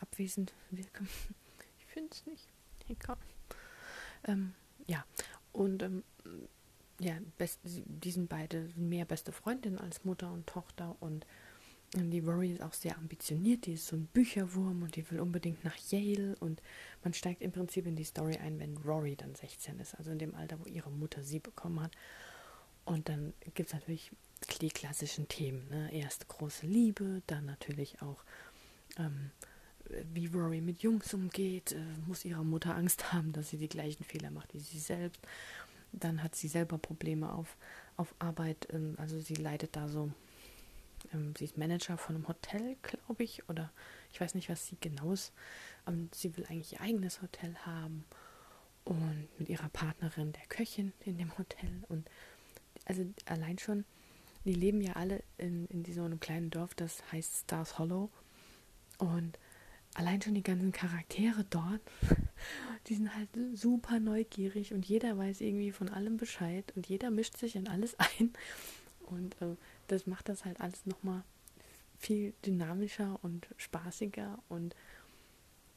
abwesend 0.00 0.52
wirke. 0.70 1.04
Ich 1.78 2.00
finde 2.00 2.10
es 2.12 2.26
nicht. 2.26 2.48
Egal. 2.88 3.16
Ähm, 4.24 4.52
ja, 4.88 5.04
und 5.52 5.80
ähm, 5.84 6.02
ja, 6.98 7.14
best, 7.38 7.60
die 7.62 8.10
sind 8.10 8.28
beide 8.28 8.68
mehr 8.74 9.04
beste 9.04 9.30
Freundinnen 9.30 9.78
als 9.78 10.04
Mutter 10.04 10.32
und 10.32 10.46
Tochter 10.48 10.96
und 10.98 11.24
die 11.94 12.20
Rory 12.20 12.52
ist 12.52 12.62
auch 12.62 12.72
sehr 12.72 12.96
ambitioniert, 12.96 13.66
die 13.66 13.74
ist 13.74 13.86
so 13.86 13.96
ein 13.96 14.06
Bücherwurm 14.06 14.82
und 14.82 14.96
die 14.96 15.08
will 15.10 15.20
unbedingt 15.20 15.64
nach 15.64 15.76
Yale 15.90 16.36
und 16.40 16.60
man 17.02 17.14
steigt 17.14 17.42
im 17.42 17.52
Prinzip 17.52 17.86
in 17.86 17.96
die 17.96 18.04
Story 18.04 18.36
ein, 18.36 18.58
wenn 18.58 18.76
Rory 18.78 19.16
dann 19.16 19.34
16 19.34 19.78
ist, 19.78 19.94
also 19.94 20.10
in 20.10 20.18
dem 20.18 20.34
Alter, 20.34 20.58
wo 20.60 20.66
ihre 20.66 20.90
Mutter 20.90 21.22
sie 21.22 21.38
bekommen 21.38 21.80
hat. 21.80 21.92
Und 22.84 23.08
dann 23.08 23.32
gibt 23.54 23.68
es 23.68 23.74
natürlich 23.74 24.10
die 24.60 24.68
klassischen 24.68 25.28
Themen, 25.28 25.68
ne? 25.68 25.92
erst 25.92 26.28
große 26.28 26.66
Liebe, 26.66 27.22
dann 27.26 27.46
natürlich 27.46 28.02
auch 28.02 28.24
ähm, 28.98 29.30
wie 30.12 30.26
Rory 30.26 30.60
mit 30.60 30.82
Jungs 30.82 31.12
umgeht, 31.14 31.72
äh, 31.72 31.80
muss 32.06 32.24
ihre 32.24 32.44
Mutter 32.44 32.74
Angst 32.74 33.12
haben, 33.12 33.32
dass 33.32 33.50
sie 33.50 33.58
die 33.58 33.68
gleichen 33.68 34.04
Fehler 34.04 34.30
macht 34.30 34.52
wie 34.54 34.60
sie 34.60 34.78
selbst. 34.78 35.20
Dann 35.92 36.22
hat 36.22 36.34
sie 36.34 36.48
selber 36.48 36.76
Probleme 36.78 37.32
auf, 37.32 37.56
auf 37.96 38.14
Arbeit, 38.18 38.66
ähm, 38.72 38.94
also 38.98 39.20
sie 39.20 39.34
leidet 39.34 39.76
da 39.76 39.88
so 39.88 40.10
ähm, 41.12 41.34
sie 41.36 41.44
ist 41.44 41.58
Manager 41.58 41.98
von 41.98 42.14
einem 42.14 42.28
Hotel, 42.28 42.76
glaube 42.82 43.22
ich, 43.22 43.48
oder 43.48 43.72
ich 44.12 44.20
weiß 44.20 44.34
nicht, 44.34 44.48
was 44.48 44.66
sie 44.66 44.76
genau 44.80 45.12
ist. 45.12 45.32
Ähm, 45.86 46.08
sie 46.12 46.36
will 46.36 46.46
eigentlich 46.46 46.74
ihr 46.74 46.80
eigenes 46.80 47.22
Hotel 47.22 47.54
haben 47.66 48.04
und 48.84 49.28
mit 49.38 49.48
ihrer 49.48 49.68
Partnerin, 49.70 50.32
der 50.32 50.46
Köchin 50.46 50.92
in 51.00 51.18
dem 51.18 51.36
Hotel. 51.38 51.84
Und 51.88 52.08
also 52.84 53.04
allein 53.26 53.58
schon, 53.58 53.84
die 54.44 54.54
leben 54.54 54.80
ja 54.80 54.94
alle 54.94 55.22
in, 55.38 55.66
in 55.66 55.84
so 55.84 56.04
einem 56.04 56.20
kleinen 56.20 56.50
Dorf, 56.50 56.74
das 56.74 57.02
heißt 57.10 57.44
Stars 57.44 57.78
Hollow. 57.78 58.10
Und 58.98 59.38
allein 59.94 60.20
schon 60.20 60.34
die 60.34 60.42
ganzen 60.42 60.72
Charaktere 60.72 61.44
dort, 61.48 61.80
die 62.86 62.94
sind 62.94 63.14
halt 63.14 63.30
super 63.54 64.00
neugierig 64.00 64.74
und 64.74 64.84
jeder 64.86 65.16
weiß 65.16 65.40
irgendwie 65.40 65.72
von 65.72 65.88
allem 65.88 66.16
Bescheid 66.16 66.72
und 66.76 66.86
jeder 66.86 67.10
mischt 67.10 67.36
sich 67.36 67.56
in 67.56 67.68
alles 67.68 67.98
ein. 67.98 68.32
Und 69.06 69.40
äh, 69.40 69.56
das 69.88 70.06
macht 70.06 70.28
das 70.28 70.44
halt 70.44 70.60
alles 70.60 70.86
nochmal 70.86 71.22
viel 71.98 72.34
dynamischer 72.44 73.18
und 73.22 73.48
spaßiger 73.56 74.38
und 74.48 74.74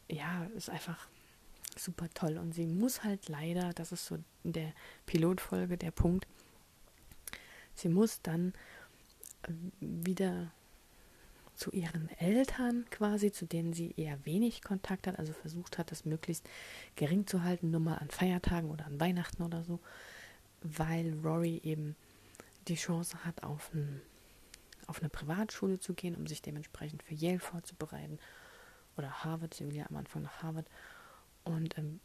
ja, 0.09 0.45
ist 0.55 0.69
einfach 0.69 1.07
super 1.77 2.09
toll. 2.13 2.37
Und 2.37 2.53
sie 2.53 2.65
muss 2.65 3.03
halt 3.03 3.29
leider, 3.29 3.73
das 3.73 3.91
ist 3.91 4.05
so 4.05 4.17
in 4.43 4.53
der 4.53 4.73
Pilotfolge 5.05 5.77
der 5.77 5.91
Punkt, 5.91 6.27
sie 7.75 7.89
muss 7.89 8.21
dann 8.21 8.53
äh, 9.43 9.51
wieder 9.79 10.51
zu 11.55 11.71
ihren 11.71 12.09
Eltern 12.19 12.85
quasi, 12.91 13.31
zu 13.31 13.45
denen 13.45 13.73
sie 13.73 13.93
eher 13.97 14.23
wenig 14.25 14.61
Kontakt 14.61 15.07
hat, 15.07 15.17
also 15.17 15.33
versucht 15.33 15.77
hat, 15.77 15.91
das 15.91 16.05
möglichst 16.05 16.47
gering 16.95 17.25
zu 17.25 17.43
halten, 17.43 17.71
nur 17.71 17.79
mal 17.79 17.95
an 17.95 18.09
Feiertagen 18.09 18.69
oder 18.69 18.85
an 18.85 18.99
Weihnachten 18.99 19.41
oder 19.41 19.63
so, 19.63 19.79
weil 20.61 21.13
Rory 21.23 21.59
eben 21.63 21.95
die 22.67 22.75
Chance 22.75 23.23
hat, 23.25 23.43
auf, 23.43 23.73
ein, 23.73 24.01
auf 24.87 24.99
eine 24.99 25.09
Privatschule 25.09 25.79
zu 25.79 25.93
gehen, 25.93 26.15
um 26.15 26.27
sich 26.27 26.41
dementsprechend 26.41 27.03
für 27.03 27.13
Yale 27.13 27.39
vorzubereiten. 27.39 28.19
Oder 28.97 29.23
Harvard, 29.23 29.53
sie 29.53 29.65
will 29.67 29.75
ja 29.75 29.85
am 29.89 29.95
Anfang 29.97 30.23
nach 30.23 30.41
Harvard. 30.41 30.67
Und 31.43 31.77
ähm, 31.77 31.99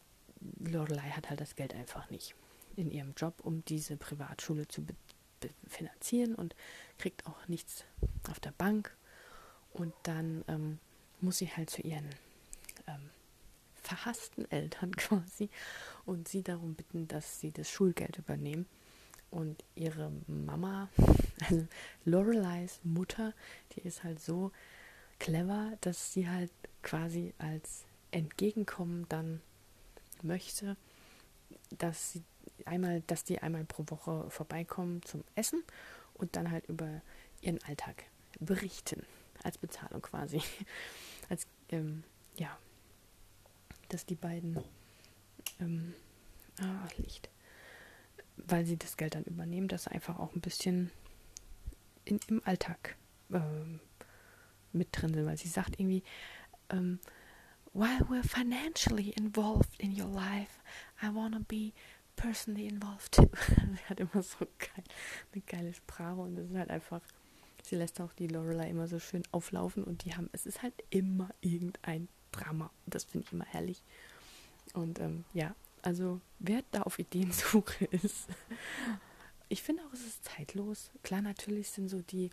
Lorelei 0.61 1.11
hat 1.11 1.31
halt 1.31 1.41
das 1.41 1.57
Geld 1.57 1.75
einfach 1.75 2.11
nicht 2.11 2.35
in 2.77 2.91
ihrem 2.91 3.15
Job, 3.17 3.35
um 3.43 3.65
diese 3.65 3.97
Privatschule 3.97 4.69
zu 4.69 4.85
finanzieren 5.67 6.35
und 6.35 6.55
kriegt 6.99 7.27
auch 7.27 7.49
nichts 7.49 7.85
auf 8.31 8.41
der 8.41 8.53
Bank. 8.53 8.97
Und 9.73 9.93
dann 10.05 10.45
ähm, 10.49 10.79
muss 11.21 11.39
sie 11.39 11.49
halt 11.49 11.71
zu 11.71 11.83
ihren 11.83 12.09
ähm, 12.87 13.11
verhassten 13.75 14.51
Eltern 14.51 14.95
quasi 14.97 15.51
und 16.05 16.29
sie 16.29 16.43
darum 16.43 16.75
bitten, 16.75 17.09
dass 17.09 17.41
sie 17.41 17.53
das 17.53 17.71
Schulgeld 17.71 18.19
übernehmen. 18.19 18.67
Und 19.33 19.65
ihre 19.75 20.13
Mama, 20.27 20.91
also 21.49 21.67
Loreleis 22.05 22.81
Mutter, 22.85 23.33
die 23.75 23.81
ist 23.81 24.05
halt 24.05 24.21
so 24.21 24.53
clever, 25.19 25.73
dass 25.81 26.13
sie 26.13 26.29
halt 26.29 26.51
quasi 26.83 27.33
als 27.39 27.85
Entgegenkommen 28.11 29.07
dann 29.09 29.41
möchte, 30.23 30.77
dass 31.79 32.13
sie 32.13 32.23
einmal, 32.67 33.01
dass 33.07 33.25
die 33.25 33.41
einmal 33.41 33.65
pro 33.65 33.85
Woche 33.89 34.29
vorbeikommen 34.29 35.03
zum 35.03 35.25
Essen 35.35 35.65
und 36.15 36.37
dann 36.37 36.51
halt 36.51 36.69
über 36.69 37.01
ihren 37.41 37.63
Alltag 37.65 38.05
berichten 38.39 39.03
als 39.43 39.57
Bezahlung 39.57 40.03
quasi, 40.03 40.43
als 41.31 41.47
ähm, 41.71 42.05
ja, 42.37 42.57
dass 43.89 44.05
die 44.05 44.15
beiden 44.15 44.63
ähm, 45.59 45.95
ah, 46.61 46.87
Licht 46.99 47.32
weil 48.37 48.65
sie 48.67 48.77
das 48.77 48.97
Geld 48.97 49.15
dann 49.15 49.25
übernehmen, 49.25 49.69
dass 49.69 49.89
einfach 49.89 50.19
auch 50.19 50.35
ein 50.35 50.41
bisschen 50.41 50.91
in, 52.05 52.21
im 52.29 52.43
Alltag 52.45 52.97
ähm, 53.33 53.81
mit 54.73 54.89
drin 54.93 55.15
sind, 55.15 55.27
weil 55.27 55.37
sie 55.37 55.49
sagt 55.49 55.79
irgendwie, 55.79 56.03
ähm, 56.71 56.99
while 57.73 58.01
we're 58.09 58.27
financially 58.27 59.11
involved 59.11 59.79
in 59.79 59.99
your 59.99 60.09
life, 60.09 60.61
I 61.03 61.15
wanna 61.15 61.41
be 61.47 61.73
personally 62.17 62.67
involved 62.69 63.13
too. 63.13 63.31
sie 63.47 63.85
hat 63.89 64.01
immer 64.01 64.23
so 64.23 64.47
geil, 64.59 64.85
eine 65.33 65.43
geile 65.43 65.75
Sprache 65.75 66.21
und 66.21 66.37
das 66.37 66.47
ist 66.51 66.57
halt 66.57 66.71
einfach, 66.71 67.01
sie 67.63 67.77
lässt 67.77 68.01
auch 68.01 68.13
die 68.15 68.29
Lorelei 68.29 68.71
immer 68.71 68.89
so 68.89 68.99
schön 68.99 69.23
auflaufen 69.33 69.85
und 69.85 70.05
die 70.05 70.15
haben, 70.15 70.29
es 70.33 70.47
ist 70.47 70.63
halt 70.63 70.75
immer 70.91 71.31
irgendein 71.41 72.09
Drama. 72.33 72.71
Das 72.87 73.05
finde 73.05 73.27
ich 73.27 73.33
immer 73.33 73.45
herrlich. 73.45 73.83
Und 74.75 75.01
ähm, 75.01 75.25
ja, 75.35 75.55
also 75.83 76.21
wer 76.39 76.63
da 76.71 76.83
auf 76.83 76.99
Ideensuche 76.99 77.85
ist, 77.91 78.29
ich 79.49 79.63
finde 79.63 79.83
auch, 79.83 79.93
es 79.93 80.07
ist 80.07 80.25
zeitlos. 80.25 80.91
Klar, 81.03 81.21
natürlich 81.21 81.69
sind 81.69 81.91
so 81.91 82.01
die, 82.01 82.31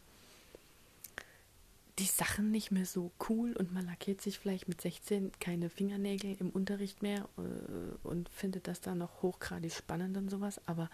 die 1.97 2.05
Sachen 2.05 2.49
nicht 2.49 2.71
mehr 2.71 2.85
so 2.85 3.11
cool 3.27 3.53
und 3.57 3.73
man 3.73 3.85
lackiert 3.85 4.21
sich 4.21 4.39
vielleicht 4.39 4.69
mit 4.69 4.79
16 4.79 5.33
keine 5.39 5.69
Fingernägel 5.69 6.37
im 6.39 6.49
Unterricht 6.49 7.01
mehr 7.01 7.27
äh, 7.37 8.07
und 8.07 8.29
findet 8.29 8.67
das 8.67 8.79
dann 8.79 8.99
noch 8.99 9.21
hochgradig 9.21 9.73
spannend 9.73 10.15
und 10.15 10.29
sowas. 10.29 10.61
Aber 10.65 10.89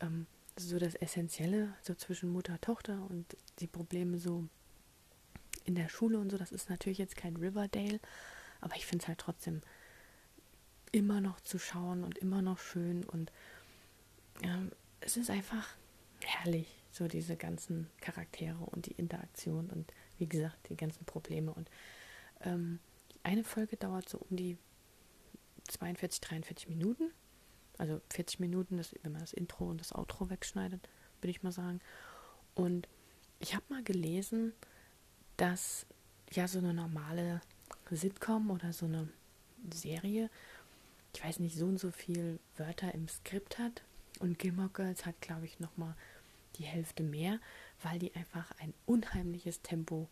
ähm, 0.00 0.26
so 0.56 0.78
das 0.78 0.94
Essentielle, 0.94 1.74
so 1.82 1.94
zwischen 1.94 2.30
Mutter 2.30 2.52
und 2.52 2.62
Tochter 2.62 3.04
und 3.10 3.36
die 3.58 3.66
Probleme 3.66 4.18
so 4.18 4.44
in 5.64 5.74
der 5.74 5.88
Schule 5.88 6.18
und 6.18 6.30
so, 6.30 6.38
das 6.38 6.52
ist 6.52 6.70
natürlich 6.70 6.98
jetzt 6.98 7.16
kein 7.16 7.36
Riverdale, 7.36 8.00
aber 8.60 8.76
ich 8.76 8.86
finde 8.86 9.02
es 9.02 9.08
halt 9.08 9.18
trotzdem 9.18 9.62
immer 10.92 11.20
noch 11.20 11.40
zu 11.40 11.58
schauen 11.58 12.04
und 12.04 12.18
immer 12.18 12.42
noch 12.42 12.58
schön 12.58 13.04
und 13.04 13.32
ähm, 14.42 14.70
es 15.00 15.16
ist 15.16 15.30
einfach 15.30 15.68
herrlich, 16.24 16.66
so 16.90 17.08
diese 17.08 17.36
ganzen 17.36 17.88
Charaktere 18.00 18.58
und 18.58 18.86
die 18.86 18.92
Interaktion 18.92 19.70
und 19.70 19.92
wie 20.18 20.26
gesagt, 20.28 20.68
die 20.68 20.76
ganzen 20.76 21.04
Probleme. 21.04 21.52
Und 21.52 21.70
ähm, 22.40 22.80
eine 23.22 23.44
Folge 23.44 23.76
dauert 23.76 24.08
so 24.08 24.18
um 24.18 24.36
die 24.36 24.58
42, 25.68 26.20
43 26.20 26.68
Minuten. 26.68 27.12
Also 27.76 28.00
40 28.10 28.40
Minuten, 28.40 28.76
das, 28.76 28.94
wenn 29.02 29.12
man 29.12 29.20
das 29.20 29.32
Intro 29.32 29.68
und 29.68 29.80
das 29.80 29.94
Outro 29.94 30.30
wegschneidet, 30.30 30.88
würde 31.20 31.30
ich 31.30 31.42
mal 31.42 31.52
sagen. 31.52 31.80
Und 32.54 32.88
ich 33.38 33.54
habe 33.54 33.64
mal 33.68 33.84
gelesen, 33.84 34.52
dass 35.36 35.86
ja 36.32 36.48
so 36.48 36.58
eine 36.58 36.74
normale 36.74 37.40
Sitcom 37.90 38.50
oder 38.50 38.72
so 38.72 38.86
eine 38.86 39.08
Serie 39.72 40.30
ich 41.14 41.24
weiß 41.24 41.38
nicht, 41.40 41.56
so 41.56 41.66
und 41.66 41.78
so 41.78 41.90
viel 41.90 42.38
Wörter 42.56 42.94
im 42.94 43.08
Skript 43.08 43.58
hat. 43.58 43.82
Und 44.20 44.38
Gilmore 44.38 44.70
Girls 44.70 45.06
hat, 45.06 45.20
glaube 45.20 45.46
ich, 45.46 45.60
nochmal 45.60 45.94
die 46.56 46.64
Hälfte 46.64 47.02
mehr, 47.02 47.38
weil 47.82 47.98
die 47.98 48.14
einfach 48.14 48.50
ein 48.60 48.74
unheimliches 48.86 49.62
Tempo 49.62 50.08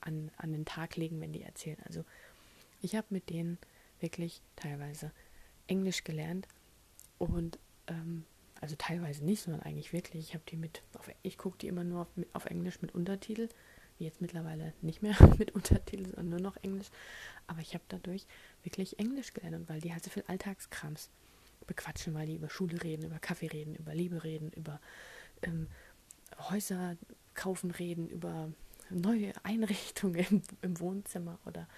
an, 0.00 0.30
an 0.36 0.52
den 0.52 0.64
Tag 0.64 0.96
legen, 0.96 1.20
wenn 1.20 1.32
die 1.32 1.42
erzählen. 1.42 1.78
Also 1.86 2.04
ich 2.80 2.94
habe 2.94 3.06
mit 3.10 3.28
denen 3.28 3.58
wirklich 4.00 4.40
teilweise 4.56 5.12
Englisch 5.66 6.04
gelernt 6.04 6.48
und 7.18 7.58
ähm, 7.86 8.24
also 8.60 8.74
teilweise 8.76 9.24
nicht, 9.24 9.42
sondern 9.42 9.62
eigentlich 9.62 9.92
wirklich. 9.92 10.28
Ich 10.28 10.34
habe 10.34 10.44
die 10.48 10.56
mit, 10.56 10.82
auf, 10.98 11.10
ich 11.22 11.36
gucke 11.36 11.58
die 11.58 11.68
immer 11.68 11.84
nur 11.84 12.02
auf, 12.02 12.08
auf 12.32 12.46
Englisch 12.46 12.80
mit 12.80 12.94
Untertitel 12.94 13.48
jetzt 14.04 14.20
mittlerweile 14.20 14.72
nicht 14.82 15.02
mehr 15.02 15.14
mit 15.38 15.52
Untertiteln, 15.52 16.06
sondern 16.06 16.28
nur 16.28 16.40
noch 16.40 16.56
Englisch. 16.62 16.88
Aber 17.46 17.60
ich 17.60 17.74
habe 17.74 17.84
dadurch 17.88 18.26
wirklich 18.62 18.98
Englisch 18.98 19.32
gelernt, 19.32 19.68
weil 19.68 19.80
die 19.80 19.92
halt 19.92 20.04
so 20.04 20.10
viel 20.10 20.24
Alltagskrams 20.26 21.08
bequatschen, 21.66 22.14
weil 22.14 22.26
die 22.26 22.34
über 22.34 22.50
Schule 22.50 22.82
reden, 22.82 23.04
über 23.06 23.18
Kaffee 23.18 23.46
reden, 23.46 23.74
über 23.74 23.94
Liebe 23.94 24.24
reden, 24.24 24.50
über 24.52 24.80
ähm, 25.42 25.68
Häuser 26.50 26.96
kaufen 27.34 27.70
reden, 27.70 28.08
über 28.08 28.52
neue 28.90 29.32
Einrichtungen 29.44 30.26
im, 30.30 30.42
im 30.62 30.80
Wohnzimmer 30.80 31.38
oder 31.46 31.68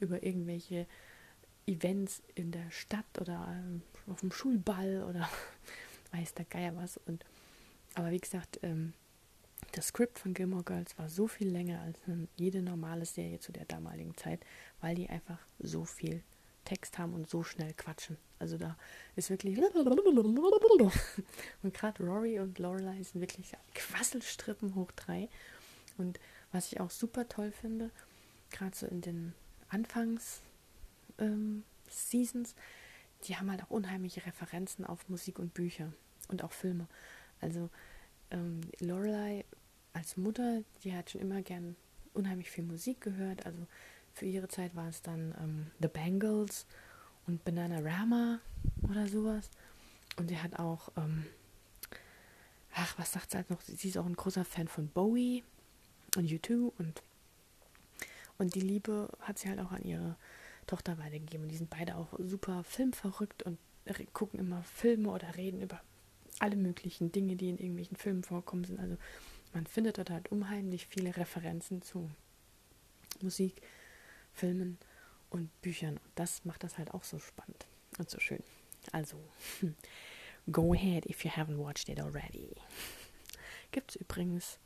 über 0.00 0.22
irgendwelche 0.22 0.86
Events 1.66 2.22
in 2.34 2.50
der 2.50 2.70
Stadt 2.70 3.18
oder 3.20 3.48
ähm, 3.50 3.82
auf 4.10 4.20
dem 4.20 4.32
Schulball 4.32 5.04
oder 5.04 5.28
weiß 6.12 6.34
der 6.34 6.46
Geier 6.46 6.76
was. 6.76 6.98
Und 7.06 7.24
aber 7.94 8.10
wie 8.10 8.20
gesagt, 8.20 8.60
ähm, 8.62 8.94
das 9.72 9.88
Skript 9.88 10.18
von 10.18 10.34
Gilmore 10.34 10.64
Girls 10.64 10.98
war 10.98 11.08
so 11.08 11.26
viel 11.26 11.48
länger 11.48 11.80
als 11.80 11.98
jede 12.36 12.62
normale 12.62 13.04
Serie 13.04 13.40
zu 13.40 13.52
der 13.52 13.64
damaligen 13.64 14.16
Zeit, 14.16 14.44
weil 14.80 14.94
die 14.94 15.08
einfach 15.08 15.38
so 15.58 15.84
viel 15.84 16.22
Text 16.64 16.98
haben 16.98 17.14
und 17.14 17.28
so 17.28 17.42
schnell 17.42 17.72
quatschen. 17.74 18.18
Also 18.38 18.58
da 18.58 18.76
ist 19.16 19.30
wirklich 19.30 19.58
und 21.62 21.74
gerade 21.74 22.04
Rory 22.04 22.40
und 22.40 22.58
Lorelei 22.58 23.02
sind 23.02 23.20
wirklich 23.20 23.52
Quasselstrippen 23.74 24.74
hoch 24.74 24.92
drei. 24.92 25.28
Und 25.96 26.20
was 26.52 26.72
ich 26.72 26.80
auch 26.80 26.90
super 26.90 27.28
toll 27.28 27.52
finde, 27.52 27.90
gerade 28.50 28.76
so 28.76 28.86
in 28.86 29.00
den 29.00 29.34
Anfangs 29.68 30.40
ähm, 31.18 31.64
Seasons, 31.88 32.54
die 33.24 33.36
haben 33.36 33.50
halt 33.50 33.62
auch 33.64 33.70
unheimliche 33.70 34.24
Referenzen 34.24 34.84
auf 34.84 35.08
Musik 35.08 35.38
und 35.38 35.54
Bücher 35.54 35.92
und 36.28 36.44
auch 36.44 36.52
Filme. 36.52 36.86
Also 37.40 37.70
ähm, 38.30 38.60
Lorelei 38.80 39.44
als 39.92 40.16
Mutter, 40.16 40.62
die 40.84 40.94
hat 40.94 41.10
schon 41.10 41.20
immer 41.20 41.42
gern 41.42 41.76
unheimlich 42.14 42.50
viel 42.50 42.64
Musik 42.64 43.00
gehört. 43.00 43.44
Also 43.46 43.66
für 44.14 44.26
ihre 44.26 44.48
Zeit 44.48 44.74
war 44.74 44.88
es 44.88 45.02
dann 45.02 45.34
ähm, 45.40 45.66
The 45.80 45.88
Bangles 45.88 46.66
und 47.26 47.44
Banana 47.44 47.78
Rama 47.80 48.40
oder 48.88 49.06
sowas. 49.06 49.50
Und 50.16 50.28
sie 50.28 50.38
hat 50.38 50.58
auch, 50.58 50.90
ähm, 50.96 51.26
ach, 52.74 52.98
was 52.98 53.12
sagt 53.12 53.30
sie 53.30 53.36
halt 53.36 53.50
noch? 53.50 53.60
Sie 53.60 53.88
ist 53.88 53.98
auch 53.98 54.06
ein 54.06 54.16
großer 54.16 54.44
Fan 54.44 54.68
von 54.68 54.88
Bowie 54.88 55.44
und 56.16 56.28
U2 56.28 56.72
und, 56.78 57.02
und 58.38 58.54
die 58.54 58.60
Liebe 58.60 59.08
hat 59.20 59.38
sie 59.38 59.48
halt 59.48 59.60
auch 59.60 59.72
an 59.72 59.82
ihre 59.82 60.16
Tochter 60.66 60.98
weitergegeben. 60.98 61.44
Und 61.44 61.50
die 61.50 61.56
sind 61.56 61.70
beide 61.70 61.96
auch 61.96 62.08
super 62.18 62.64
filmverrückt 62.64 63.42
und 63.44 63.58
gucken 64.12 64.38
immer 64.38 64.62
Filme 64.62 65.10
oder 65.10 65.36
reden 65.36 65.62
über 65.62 65.80
alle 66.38 66.56
möglichen 66.56 67.12
Dinge, 67.12 67.36
die 67.36 67.48
in 67.48 67.58
irgendwelchen 67.58 67.96
Filmen 67.96 68.22
vorkommen 68.22 68.64
sind. 68.64 68.78
Also 68.80 68.96
man 69.52 69.66
findet 69.66 69.98
dort 69.98 70.10
halt 70.10 70.30
unheimlich 70.30 70.86
viele 70.86 71.16
Referenzen 71.16 71.82
zu 71.82 72.10
Musik, 73.20 73.62
Filmen 74.32 74.78
und 75.30 75.50
Büchern. 75.62 75.94
Und 75.94 76.10
das 76.14 76.44
macht 76.44 76.64
das 76.64 76.78
halt 76.78 76.92
auch 76.92 77.04
so 77.04 77.18
spannend 77.18 77.66
und 77.98 78.08
so 78.08 78.20
schön. 78.20 78.42
Also, 78.92 79.16
go 80.52 80.72
ahead 80.72 81.06
if 81.06 81.24
you 81.24 81.30
haven't 81.30 81.58
watched 81.58 81.88
it 81.88 82.00
already. 82.00 82.54
Gibt 83.70 83.90
es 83.90 83.96
übrigens 83.96 84.58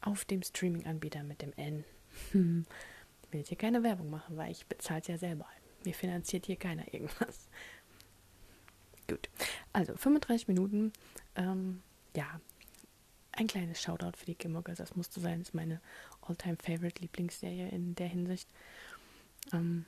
auf 0.00 0.24
dem 0.24 0.42
Streaming-Anbieter 0.42 1.22
mit 1.22 1.42
dem 1.42 1.52
N. 1.56 1.84
Ich 2.28 2.34
will 3.32 3.44
hier 3.44 3.58
keine 3.58 3.82
Werbung 3.82 4.10
machen, 4.10 4.36
weil 4.36 4.50
ich 4.50 4.66
bezahle 4.66 5.00
es 5.00 5.08
ja 5.08 5.18
selber. 5.18 5.46
Mir 5.84 5.94
finanziert 5.94 6.46
hier 6.46 6.56
keiner 6.56 6.92
irgendwas. 6.92 7.48
Gut. 9.08 9.28
Also 9.72 9.96
35 9.96 10.48
Minuten. 10.48 10.92
Ähm, 11.34 11.82
ja, 12.14 12.40
ein 13.32 13.46
kleines 13.46 13.80
Shoutout 13.80 14.16
für 14.16 14.26
die 14.26 14.36
Gilmore. 14.36 14.74
Das 14.74 14.96
musste 14.96 15.20
sein. 15.20 15.40
Das 15.40 15.48
ist 15.48 15.54
meine 15.54 15.80
All-Time-Favorite-Lieblingsserie 16.22 17.68
in 17.68 17.94
der 17.94 18.08
Hinsicht. 18.08 18.48
Ähm, 19.52 19.86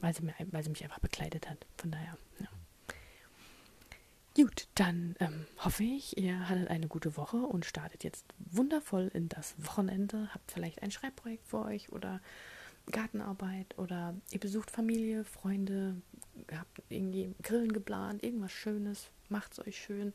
weil, 0.00 0.14
sie 0.14 0.22
mir, 0.22 0.34
weil 0.50 0.62
sie 0.62 0.70
mich 0.70 0.84
einfach 0.84 1.00
bekleidet 1.00 1.48
hat. 1.50 1.66
Von 1.76 1.90
daher, 1.90 2.16
ja. 2.40 2.48
Gut, 4.36 4.68
dann 4.76 5.16
ähm, 5.18 5.46
hoffe 5.58 5.82
ich, 5.82 6.16
ihr 6.16 6.48
hattet 6.48 6.68
eine 6.68 6.86
gute 6.86 7.16
Woche 7.16 7.38
und 7.38 7.66
startet 7.66 8.04
jetzt 8.04 8.24
wundervoll 8.38 9.10
in 9.12 9.28
das 9.28 9.54
Wochenende. 9.58 10.32
Habt 10.32 10.52
vielleicht 10.52 10.82
ein 10.82 10.92
Schreibprojekt 10.92 11.48
für 11.48 11.64
euch 11.64 11.90
oder 11.90 12.20
Gartenarbeit 12.90 13.78
oder 13.78 14.14
ihr 14.30 14.40
besucht 14.40 14.70
Familie, 14.70 15.24
Freunde, 15.24 15.96
habt 16.52 16.82
irgendwie 16.88 17.34
Grillen 17.42 17.72
geplant, 17.72 18.22
irgendwas 18.22 18.52
Schönes, 18.52 19.10
macht's 19.28 19.58
euch 19.60 19.78
schön. 19.78 20.12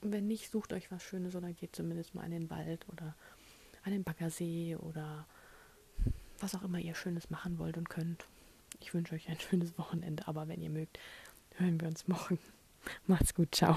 Wenn 0.00 0.26
nicht, 0.26 0.50
sucht 0.50 0.72
euch 0.72 0.90
was 0.90 1.02
Schönes 1.02 1.34
oder 1.34 1.52
geht 1.52 1.76
zumindest 1.76 2.14
mal 2.14 2.24
in 2.24 2.30
den 2.30 2.50
Wald 2.50 2.86
oder 2.88 3.14
an 3.84 3.92
den 3.92 4.04
Baggersee 4.04 4.76
oder 4.76 5.26
was 6.40 6.54
auch 6.54 6.62
immer 6.62 6.78
ihr 6.78 6.94
Schönes 6.94 7.30
machen 7.30 7.58
wollt 7.58 7.76
und 7.76 7.88
könnt. 7.88 8.26
Ich 8.80 8.94
wünsche 8.94 9.14
euch 9.14 9.28
ein 9.28 9.40
schönes 9.50 9.78
Wochenende, 9.78 10.26
aber 10.26 10.48
wenn 10.48 10.62
ihr 10.62 10.70
mögt, 10.70 10.98
hören 11.56 11.80
wir 11.80 11.88
uns 11.88 12.08
morgen. 12.08 12.38
Macht's 13.06 13.34
gut, 13.34 13.54
ciao. 13.54 13.76